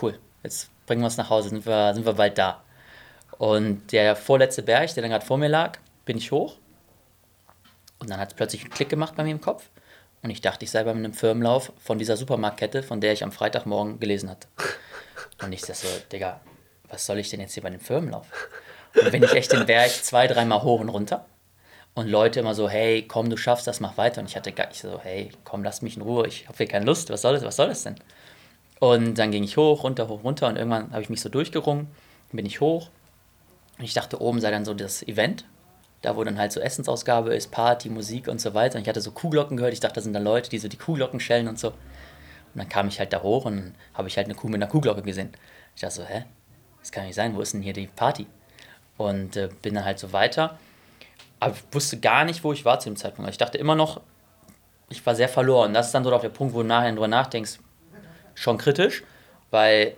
[0.00, 2.62] cool, jetzt bringen wir es nach Hause, sind wir, sind wir bald da.
[3.38, 6.56] Und der vorletzte Berg, der dann gerade vor mir lag, bin ich hoch
[7.98, 9.68] und dann hat es plötzlich einen Klick gemacht bei mir im Kopf
[10.22, 13.32] und ich dachte, ich sei bei einem Firmenlauf von dieser Supermarktkette, von der ich am
[13.32, 14.48] Freitagmorgen gelesen hatte.
[15.42, 16.40] Und ich dachte so, Digga,
[16.88, 18.26] was soll ich denn jetzt hier bei dem Firmenlauf?
[19.00, 21.26] Und bin ich echt den Berg zwei, dreimal hoch und runter
[21.94, 24.20] und Leute immer so, hey, komm, du schaffst das, mach weiter.
[24.20, 26.68] Und ich hatte gar nicht so, hey, komm, lass mich in Ruhe, ich habe hier
[26.68, 27.96] keine Lust, was soll das, was soll das denn?
[28.78, 31.88] Und dann ging ich hoch, runter, hoch, runter und irgendwann habe ich mich so durchgerungen,
[32.32, 32.90] bin ich hoch
[33.78, 35.46] und ich dachte, oben sei dann so das Event,
[36.02, 38.76] da wo dann halt so Essensausgabe ist, Party, Musik und so weiter.
[38.76, 40.76] Und ich hatte so Kuhglocken gehört, ich dachte, das sind dann Leute, die so die
[40.76, 41.68] Kuhglocken schellen und so.
[41.68, 41.74] Und
[42.54, 45.02] dann kam ich halt da hoch und habe ich halt eine Kuh mit einer Kuhglocke
[45.02, 45.30] gesehen.
[45.74, 46.24] Ich dachte so, hä?
[46.80, 48.26] Das kann nicht sein, wo ist denn hier die Party?
[48.96, 50.58] Und äh, bin dann halt so weiter.
[51.40, 53.30] Aber ich wusste gar nicht, wo ich war zu dem Zeitpunkt.
[53.30, 54.00] Ich dachte immer noch,
[54.88, 55.74] ich war sehr verloren.
[55.74, 57.58] Das ist dann so auf der Punkt, wo du nachher drüber nachdenkst,
[58.34, 59.02] schon kritisch,
[59.50, 59.96] weil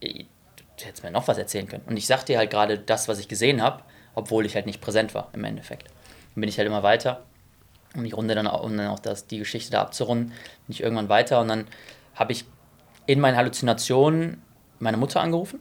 [0.00, 0.24] äh,
[0.56, 1.84] du hättest mir noch was erzählen können.
[1.86, 3.82] Und ich sagte dir halt gerade das, was ich gesehen habe,
[4.20, 5.88] obwohl ich halt nicht präsent war im Endeffekt.
[6.34, 7.22] Dann bin ich halt immer weiter,
[7.94, 10.82] um die Runde dann auch, um dann auch das, die Geschichte da abzurunden, bin ich
[10.82, 11.66] irgendwann weiter und dann
[12.14, 12.44] habe ich
[13.06, 14.42] in meinen Halluzinationen
[14.78, 15.60] meine Mutter angerufen,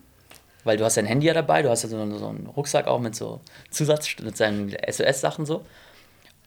[0.64, 3.00] weil du hast dein Handy ja dabei, du hast ja so, so einen Rucksack auch
[3.00, 3.42] mit so
[3.72, 5.66] Zusatz, mit seinen SOS-Sachen so.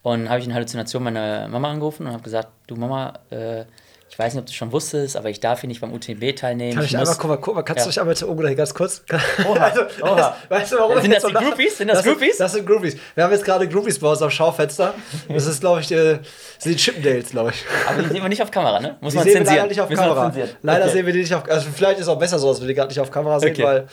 [0.02, 3.64] Und habe ich in Halluzination meine Mama angerufen und habe gesagt, du Mama, äh,
[4.12, 6.74] ich weiß nicht, ob du schon wusstest, aber ich darf hier nicht beim UTMB teilnehmen.
[6.74, 7.84] Kann ich, muss- einmal, guck mal, guck mal, kannst Ja.
[7.84, 9.02] du dich einmal bitte umdrehen, ganz kurz?
[9.48, 10.36] Oha, Also, oha.
[10.50, 11.44] Weißt, du, warum Sind ich das die lache?
[11.46, 11.78] Groupies?
[11.78, 12.36] Sind das Groupies?
[12.36, 12.96] das sind Groupies.
[13.14, 14.92] Wir haben jetzt gerade Groupies bei uns am Schaufenster.
[15.28, 16.18] Das ist, glaube ich, die, das
[16.58, 17.64] sind die Chippendales, glaube ich.
[17.88, 18.96] Aber die sehen wir nicht auf Kamera, ne?
[19.00, 19.56] Muss Die man sehen wir zensieren.
[19.56, 20.32] leider nicht auf wir Kamera.
[20.60, 20.92] Leider Okay.
[20.92, 22.74] sehen wir die nicht auf Also vielleicht ist es auch besser so, dass wir die
[22.74, 23.64] gerade nicht auf Kamera sehen, Okay.
[23.64, 23.86] weil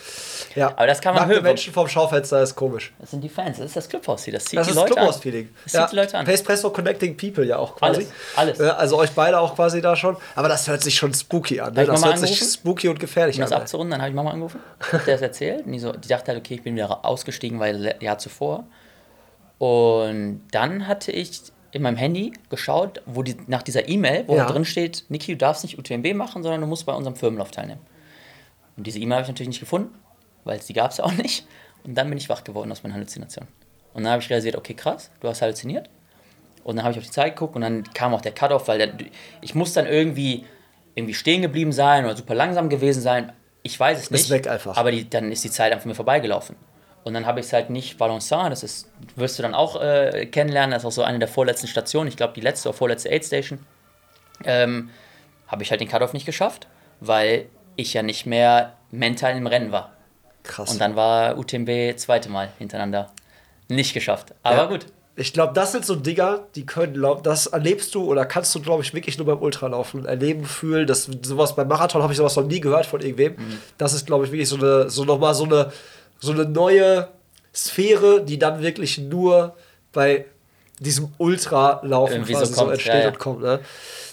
[0.54, 1.42] ja, Aber das kann man hören.
[1.42, 2.92] Menschen vom Schaufenster ist komisch.
[2.98, 4.34] Das sind die Fans, das ist das Clubhaus hier.
[4.34, 4.96] Das zieht Das die ist Leute an.
[4.96, 5.48] Clubhouse-Feeling.
[5.64, 6.24] Das zieht die Leute an.
[6.26, 8.06] Pacepresso Connecting People ja auch quasi.
[8.36, 8.58] Alles, alles.
[8.58, 10.16] Ja, also euch beide auch quasi da schon.
[10.34, 11.74] Aber das hört sich schon spooky an.
[11.74, 11.84] Ne?
[11.86, 12.52] Das hört sich angerufen?
[12.52, 13.60] spooky und gefährlich Um das an.
[13.62, 14.60] abzurunden, dann habe ich Mama angerufen,
[14.92, 15.66] hab der das erzählt.
[15.66, 18.64] Und die, so, die dachte halt, okay, ich bin wieder ausgestiegen, weil Jahr zuvor.
[19.58, 21.42] Und dann hatte ich
[21.72, 24.46] in meinem Handy geschaut, wo die, nach dieser E-Mail, wo Ja.
[24.46, 27.80] drin steht, Niki, du darfst nicht UTMB machen, sondern du musst bei unserem Firmenlauf teilnehmen.
[28.76, 29.94] Und diese E-Mail habe ich natürlich nicht gefunden,
[30.44, 31.46] weil die gab es auch nicht.
[31.84, 33.46] Und dann bin ich wach geworden aus meiner Halluzination.
[33.94, 35.88] Und dann habe ich realisiert, okay, krass, du hast halluziniert.
[36.62, 38.78] Und dann habe ich auf die Zeit geguckt und dann kam auch der Cut-Off, weil
[38.78, 38.92] der,
[39.40, 40.44] ich muss dann irgendwie,
[40.94, 43.32] irgendwie stehen geblieben sein oder super langsam gewesen sein.
[43.62, 44.30] Ich weiß es nicht.
[44.30, 44.76] weg einfach.
[44.76, 46.56] Aber die, dann ist die Zeit einfach mir vorbeigelaufen.
[47.02, 50.26] Und dann habe ich es halt nicht Valenciennes, das ist, wirst du dann auch äh,
[50.26, 53.08] kennenlernen, das ist auch so eine der vorletzten Stationen, ich glaube die letzte oder vorletzte
[53.08, 53.58] Aid Station,
[54.44, 54.90] ähm,
[55.48, 56.66] habe ich halt den Cut-Off nicht geschafft,
[57.00, 59.92] weil ich ja nicht mehr mental im Rennen war.
[60.42, 60.70] Krass.
[60.72, 63.10] Und dann war UTMB zweite Mal hintereinander
[63.68, 64.34] nicht geschafft.
[64.42, 64.66] Aber Ja.
[64.66, 64.86] gut,
[65.16, 68.82] Ich glaube, das sind so Dinger, die können, das erlebst du oder kannst du, glaube
[68.82, 70.86] ich, wirklich nur beim Ultralaufen erleben, fühlen.
[70.86, 73.34] Das, sowas beim Marathon habe ich sowas noch nie gehört von irgendwem.
[73.34, 73.58] Mhm.
[73.76, 75.72] Das ist, glaube ich, wirklich so eine, so nochmal so eine,
[76.20, 77.08] so eine neue
[77.54, 79.56] Sphäre, die dann wirklich nur
[79.92, 80.24] bei
[80.78, 83.08] diesem Ultralaufen Irgendwie so quasi so, kommt, entsteht ja, ja.
[83.08, 83.42] und kommt.
[83.42, 83.60] Ne?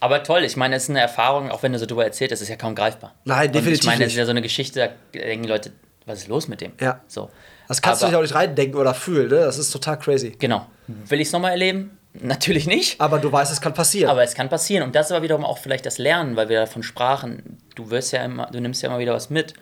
[0.02, 2.42] Aber toll, ich meine, es ist eine Erfahrung, auch wenn du so drüber erzählst, das
[2.42, 3.14] ist ja kaum greifbar.
[3.24, 4.80] Nein, Und definitiv Ich meine, es ist ja so eine Geschichte,
[5.14, 5.72] da denken Leute,
[6.08, 6.72] was ist los mit dem?
[6.82, 7.02] Ja.
[7.08, 7.30] So.
[7.68, 9.30] Das kannst Aber- du dich auch nicht reindenken oder fühlen.
[9.30, 9.36] Ne?
[9.40, 10.32] Das ist total crazy.
[10.40, 10.66] Genau.
[10.88, 11.98] Will ich es nochmal erleben?
[12.20, 13.00] Natürlich nicht.
[13.00, 14.10] Aber du weißt, es kann passieren.
[14.10, 14.84] Aber es kann passieren.
[14.84, 17.58] Und das aber wiederum auch vielleicht das Lernen, weil wir davon sprachen.
[17.76, 19.54] Du wirst ja immer, du nimmst ja immer wieder was mit.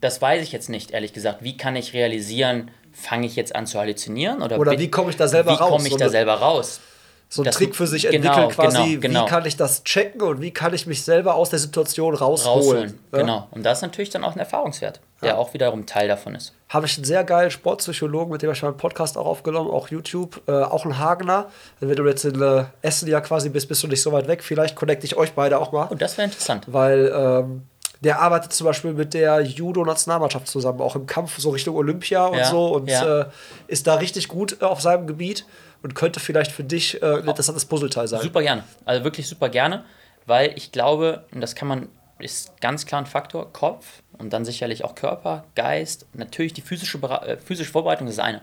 [0.00, 1.42] Das weiß ich jetzt nicht, ehrlich gesagt.
[1.42, 4.42] Wie kann ich realisieren, fange ich jetzt an zu halluzinieren?
[4.42, 5.70] Oder, Oder wie komme ich da selber wie raus?
[5.70, 6.80] komme ich da selber raus?
[7.28, 9.24] So einen das- Trick für sich genau, entwickeln quasi, genau, genau.
[9.24, 12.58] wie kann ich das checken und wie kann ich mich selber aus der Situation rausholen.
[12.58, 12.98] Rausholen.
[13.12, 13.18] Ja?
[13.18, 13.48] Genau.
[13.50, 16.52] Und das ist natürlich dann auch ein Erfahrungswert, der auch wiederum Teil davon ist.
[16.68, 19.88] Habe ich einen sehr geilen Sportpsychologen, mit dem ich mal einen Podcast auch aufgenommen, auch
[19.88, 21.46] YouTube, äh, auch ein Hagener.
[21.80, 24.42] Wenn du jetzt in äh, Essen ja quasi bist, bist du nicht so weit weg.
[24.42, 25.84] Vielleicht connecte ich euch beide auch mal.
[25.84, 26.64] Und das wäre interessant.
[26.66, 27.62] Weil ähm,
[28.00, 32.38] der arbeitet zum Beispiel mit der Judo-Nationalmannschaft zusammen, auch im Kampf so Richtung Olympia und
[32.38, 33.24] Ja, so und äh,
[33.66, 35.46] ist da richtig gut äh, auf seinem Gebiet
[35.84, 38.22] und könnte vielleicht für dich äh, ein interessantes Puzzleteil sein.
[38.22, 38.64] Super gerne.
[38.86, 39.84] Also wirklich super gerne,
[40.24, 44.46] weil ich glaube, und das kann man, ist ganz klar ein Faktor, Kopf und dann
[44.46, 48.40] sicherlich auch Körper, Geist, natürlich die physische, äh, physische Vorbereitung ist eine.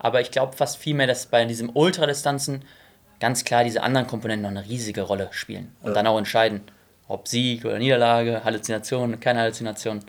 [0.00, 2.64] Aber ich glaube fast vielmehr, dass bei diesen Ultradistanzen
[3.20, 6.62] ganz klar diese anderen Komponenten noch eine riesige Rolle spielen und dann auch entscheiden,
[7.06, 10.00] ob Sieg oder Niederlage, Halluzination, keine Halluzination.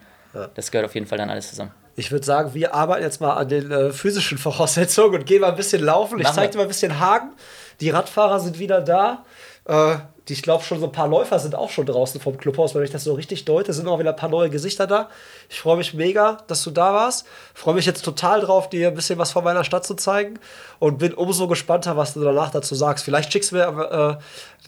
[0.56, 1.72] Das gehört auf jeden Fall dann alles zusammen.
[1.96, 5.50] Ich würde sagen, wir arbeiten jetzt mal an den äh, physischen Voraussetzungen und gehen mal
[5.50, 6.20] ein bisschen laufen.
[6.20, 7.32] Ich zeige dir mal ein bisschen Hagen.
[7.80, 9.26] Die Radfahrer sind wieder da.
[9.66, 9.98] Äh,
[10.30, 12.84] die, ich glaube schon so ein paar Läufer sind auch schon draußen vom Clubhaus, wenn
[12.84, 15.10] ich das so richtig deute, sind auch wieder ein paar neue Gesichter da.
[15.50, 17.26] Ich freue mich mega, dass du da warst.
[17.54, 20.40] Freue mich jetzt total drauf, dir ein bisschen was von meiner Stadt zu zeigen
[20.80, 23.04] und bin umso gespannter, was du danach dazu sagst.
[23.04, 24.20] Vielleicht schickst du mir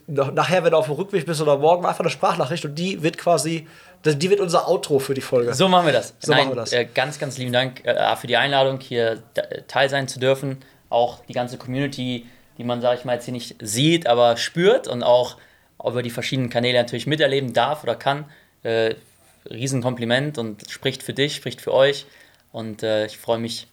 [0.08, 2.76] äh, noch- nachher, wenn du auf dem Rückweg bist oder morgen einfach eine Sprachnachricht und
[2.76, 3.66] die wird quasi,
[4.03, 5.53] die wird unser Outro für die Folge.
[5.53, 6.14] So machen wir das.
[6.20, 6.74] So Nein, machen wir das.
[6.74, 10.58] Äh, ganz, ganz lieben Dank äh, für die Einladung, hier äh, Teil sein zu dürfen.
[10.89, 12.26] Auch die ganze Community,
[12.58, 15.38] die man, sage ich mal, jetzt hier nicht sieht, aber spürt und auch
[15.88, 18.25] über die verschiedenen Kanäle natürlich miterleben darf oder kann.
[18.63, 18.95] Äh,
[19.49, 22.05] Riesenkompliment und spricht für dich, spricht für euch.
[22.51, 23.67] Und äh, ich freue mich,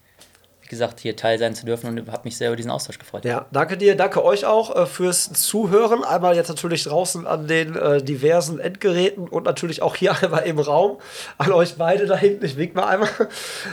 [0.60, 3.24] wie gesagt, hier Teil sein zu dürfen und habe mich sehr über diesen Austausch gefreut.
[3.24, 6.04] Ja, danke dir, danke euch auch äh, fürs Zuhören.
[6.04, 10.58] Einmal jetzt natürlich draußen an den äh, diversen Endgeräten und natürlich auch hier einmal im
[10.58, 10.98] Raum.
[11.38, 13.08] An euch beide da hinten, ich wink mal einmal.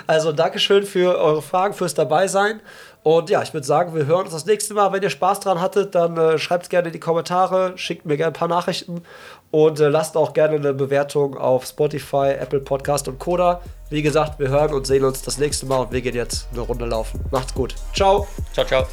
[0.07, 2.61] Also Dankeschön für eure Fragen, fürs Dabeisein.
[3.01, 4.91] Und ja, ich würde sagen, wir hören uns das nächste Mal.
[4.91, 8.17] Wenn ihr Spaß dran hattet, dann äh, schreibt es gerne in die Kommentare, schickt mir
[8.17, 9.03] gerne ein paar Nachrichten
[9.51, 13.61] und äh, lasst auch gerne eine Bewertung auf Spotify, Apple Podcast und Koda.
[13.89, 16.61] Wie gesagt, wir hören und sehen uns das nächste Mal und wir gehen jetzt eine
[16.61, 17.21] Runde laufen.
[17.31, 17.73] Macht's gut.
[17.95, 18.27] Ciao.
[18.53, 18.85] Ciao, ciao.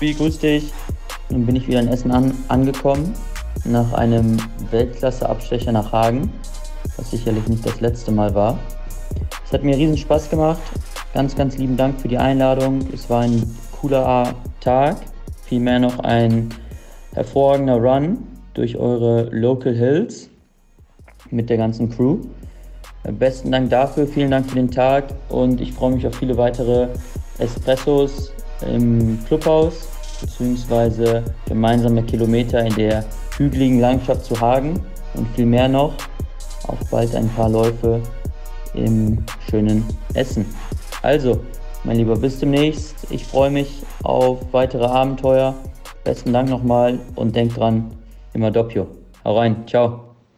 [0.00, 0.72] Wie grüß dich.
[1.30, 3.14] Nun bin ich wieder in Essen an, angekommen,
[3.64, 4.36] nach einem
[4.70, 6.32] Weltklasse-Abstecher nach Hagen,
[6.96, 8.58] was sicherlich nicht das letzte Mal war.
[9.44, 10.60] Es hat mir riesen Spaß gemacht.
[11.12, 12.86] Ganz, ganz lieben Dank für die Einladung.
[12.94, 13.42] Es war ein
[13.72, 14.96] cooler Tag,
[15.44, 16.50] vielmehr noch ein
[17.14, 18.18] hervorragender Run
[18.54, 20.30] durch eure Local Hills
[21.30, 22.18] mit der ganzen Crew.
[23.18, 26.86] Besten Dank dafür, vielen Dank für den Tag und ich freue mich auf viele weitere
[27.38, 28.32] Espressos
[28.72, 29.88] im Clubhaus,
[30.20, 33.04] beziehungsweise gemeinsame Kilometer in der
[33.36, 34.78] hügeligen Landschaft zu Hagen
[35.14, 35.94] und viel mehr noch.
[36.68, 38.00] Auch bald ein paar Läufe
[38.74, 39.84] im schönen
[40.14, 40.46] Essen.
[41.02, 41.40] Also,
[41.84, 43.10] mein Lieber, bis demnächst.
[43.10, 45.54] Ich freue mich auf weitere Abenteuer.
[46.04, 47.90] Besten Dank nochmal und denk dran,
[48.32, 48.86] immer doppio.
[49.24, 50.09] Hau rein, ciao.